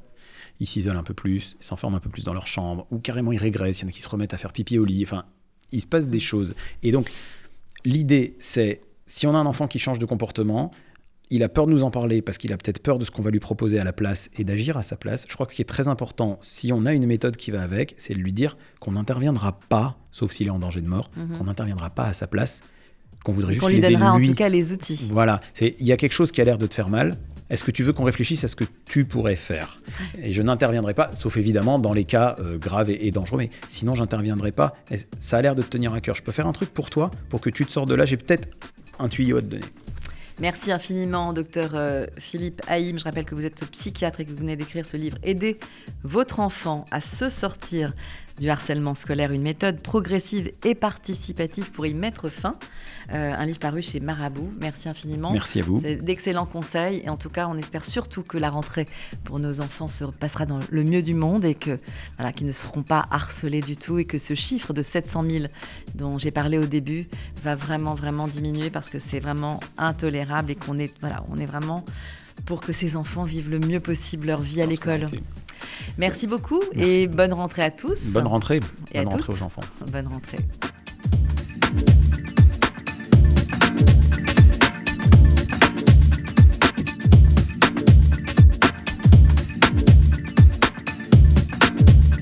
Ils 0.59 0.67
s'isolent 0.67 0.97
un 0.97 1.03
peu 1.03 1.13
plus, 1.13 1.57
ils 1.59 1.63
s'enferment 1.63 1.97
un 1.97 1.99
peu 1.99 2.09
plus 2.09 2.23
dans 2.23 2.33
leur 2.33 2.47
chambre, 2.47 2.87
ou 2.91 2.99
carrément 2.99 3.31
ils 3.31 3.37
régressent. 3.37 3.79
Il 3.79 3.83
y 3.83 3.85
en 3.85 3.89
a 3.89 3.91
qui 3.91 4.01
se 4.01 4.09
remettent 4.09 4.33
à 4.33 4.37
faire 4.37 4.53
pipi 4.53 4.77
au 4.77 4.85
lit. 4.85 5.03
Enfin, 5.03 5.25
il 5.71 5.81
se 5.81 5.87
passe 5.87 6.07
des 6.07 6.19
choses. 6.19 6.55
Et 6.83 6.91
donc, 6.91 7.11
l'idée, 7.83 8.35
c'est 8.39 8.81
si 9.05 9.27
on 9.27 9.35
a 9.35 9.37
un 9.37 9.45
enfant 9.45 9.67
qui 9.67 9.79
change 9.79 9.99
de 9.99 10.05
comportement, 10.05 10.71
il 11.29 11.43
a 11.43 11.49
peur 11.49 11.65
de 11.65 11.71
nous 11.71 11.83
en 11.83 11.91
parler 11.91 12.21
parce 12.21 12.37
qu'il 12.37 12.53
a 12.53 12.57
peut-être 12.57 12.79
peur 12.79 12.99
de 12.99 13.05
ce 13.05 13.11
qu'on 13.11 13.21
va 13.21 13.31
lui 13.31 13.39
proposer 13.39 13.79
à 13.79 13.83
la 13.83 13.93
place 13.93 14.29
et 14.37 14.43
d'agir 14.43 14.77
à 14.77 14.83
sa 14.83 14.95
place. 14.95 15.25
Je 15.27 15.33
crois 15.33 15.45
que 15.45 15.51
ce 15.51 15.55
qui 15.55 15.61
est 15.61 15.65
très 15.65 15.87
important, 15.87 16.37
si 16.41 16.71
on 16.71 16.85
a 16.85 16.93
une 16.93 17.05
méthode 17.07 17.35
qui 17.37 17.51
va 17.51 17.61
avec, 17.61 17.95
c'est 17.97 18.13
de 18.13 18.19
lui 18.19 18.31
dire 18.33 18.57
qu'on 18.79 18.91
n'interviendra 18.91 19.59
pas, 19.69 19.97
sauf 20.11 20.31
s'il 20.31 20.47
est 20.47 20.51
en 20.51 20.59
danger 20.59 20.81
de 20.81 20.87
mort, 20.89 21.09
Mhm. 21.17 21.37
qu'on 21.37 21.43
n'interviendra 21.45 21.89
pas 21.89 22.05
à 22.05 22.13
sa 22.13 22.27
place, 22.27 22.61
qu'on 23.23 23.31
voudrait 23.31 23.53
juste 23.53 23.63
Qu'on 23.65 23.71
lui 23.71 23.81
donnera 23.81 24.13
en 24.13 24.17
lui. 24.19 24.27
tout 24.29 24.35
cas 24.35 24.49
les 24.49 24.71
outils. 24.71 25.07
Voilà, 25.11 25.41
c'est 25.53 25.75
il 25.79 25.85
y 25.87 25.91
a 25.91 25.97
quelque 25.97 26.13
chose 26.13 26.31
qui 26.31 26.41
a 26.41 26.45
l'air 26.45 26.57
de 26.59 26.67
te 26.67 26.73
faire 26.75 26.89
mal. 26.89 27.15
Est-ce 27.49 27.63
que 27.63 27.69
tu 27.71 27.83
veux 27.83 27.93
qu'on 27.93 28.03
réfléchisse 28.05 28.43
à 28.43 28.47
ce 28.47 28.55
que 28.55 28.63
tu 28.85 29.05
pourrais 29.05 29.35
faire? 29.35 29.77
Et 30.21 30.33
je 30.33 30.41
n'interviendrai 30.41 30.95
pas, 30.95 31.11
sauf 31.13 31.37
évidemment 31.37 31.77
dans 31.77 31.93
les 31.93 32.03
cas 32.05 32.35
euh, 32.39 32.57
graves 32.57 32.89
et, 32.89 33.05
et 33.07 33.11
dangereux, 33.11 33.37
mais 33.37 33.49
sinon 33.69 33.93
j'interviendrai 33.95 34.51
pas. 34.51 34.75
Ça 35.19 35.37
a 35.37 35.41
l'air 35.43 35.53
de 35.55 35.61
te 35.61 35.69
tenir 35.69 35.93
à 35.93 36.01
cœur. 36.01 36.15
Je 36.15 36.23
peux 36.23 36.31
faire 36.31 36.47
un 36.47 36.53
truc 36.53 36.69
pour 36.71 36.89
toi, 36.89 37.11
pour 37.29 37.41
que 37.41 37.49
tu 37.51 37.65
te 37.65 37.71
sors 37.71 37.85
de 37.85 37.93
là. 37.93 38.05
J'ai 38.05 38.17
peut-être 38.17 38.47
un 38.97 39.09
tuyau 39.09 39.37
à 39.37 39.41
te 39.41 39.47
donner. 39.47 39.63
Merci 40.41 40.73
infiniment, 40.73 41.31
docteur 41.31 41.71
euh, 41.75 42.07
Philippe 42.17 42.61
Haïm. 42.67 42.99
Je 42.99 43.05
rappelle 43.05 43.23
que 43.23 43.35
vous 43.35 43.45
êtes 43.45 43.63
psychiatre 43.71 44.19
et 44.19 44.25
que 44.25 44.31
vous 44.31 44.37
venez 44.37 44.57
d'écrire 44.57 44.85
ce 44.85 44.97
livre 44.97 45.17
Aider 45.23 45.57
votre 46.03 46.41
enfant 46.41 46.83
à 46.91 46.99
se 46.99 47.29
sortir 47.29 47.93
du 48.37 48.49
harcèlement 48.49 48.95
scolaire, 48.95 49.31
une 49.31 49.43
méthode 49.43 49.81
progressive 49.81 50.51
et 50.65 50.75
participative 50.75 51.71
pour 51.71 51.85
y 51.85 51.93
mettre 51.93 52.27
fin. 52.27 52.51
Euh, 53.13 53.33
un 53.33 53.45
livre 53.45 53.59
paru 53.59 53.81
chez 53.81 54.01
Marabout. 54.01 54.51
Merci 54.59 54.89
infiniment. 54.89 55.31
Merci 55.31 55.61
à 55.61 55.63
vous. 55.63 55.79
C'est 55.79 55.95
d'excellents 55.95 56.45
conseils 56.45 57.01
et 57.05 57.09
en 57.09 57.15
tout 57.15 57.29
cas, 57.29 57.47
on 57.47 57.57
espère 57.57 57.85
surtout 57.85 58.23
que 58.23 58.37
la 58.37 58.49
rentrée 58.49 58.87
pour 59.23 59.39
nos 59.39 59.61
enfants 59.61 59.87
se 59.87 60.03
passera 60.03 60.45
dans 60.45 60.59
le 60.69 60.83
mieux 60.83 61.01
du 61.01 61.13
monde 61.13 61.45
et 61.45 61.55
que 61.55 61.77
voilà, 62.17 62.33
qu'ils 62.33 62.47
ne 62.47 62.51
seront 62.51 62.83
pas 62.83 63.05
harcelés 63.09 63.61
du 63.61 63.77
tout 63.77 63.99
et 63.99 64.05
que 64.05 64.17
ce 64.17 64.33
chiffre 64.33 64.73
de 64.73 64.81
700 64.81 65.23
000 65.29 65.45
dont 65.93 66.17
j'ai 66.17 66.31
parlé 66.31 66.57
au 66.57 66.65
début 66.65 67.07
va 67.41 67.55
vraiment 67.55 67.95
vraiment 67.95 68.27
diminuer 68.27 68.69
parce 68.69 68.89
que 68.89 68.99
c'est 68.99 69.21
vraiment 69.21 69.61
intolérable 69.77 70.24
et 70.49 70.55
qu'on 70.55 70.77
est 70.77 70.93
voilà, 71.01 71.23
on 71.29 71.37
est 71.37 71.45
vraiment 71.45 71.83
pour 72.45 72.59
que 72.59 72.73
ces 72.73 72.95
enfants 72.97 73.23
vivent 73.23 73.49
le 73.49 73.59
mieux 73.59 73.79
possible 73.79 74.27
leur 74.27 74.41
vie 74.41 74.61
à 74.61 74.65
l'école. 74.65 75.07
Merci 75.97 76.27
beaucoup 76.27 76.61
Merci. 76.75 76.91
et 76.91 77.07
bonne 77.07 77.33
rentrée 77.33 77.63
à 77.63 77.71
tous. 77.71 78.11
Bonne 78.11 78.27
rentrée. 78.27 78.59
Et 78.93 78.99
à 78.99 79.03
Bonne 79.03 79.13
rentrée 79.13 79.25
toutes. 79.33 79.41
aux 79.41 79.43
enfants. 79.43 79.61
Bonne 79.91 80.07
rentrée. 80.07 80.37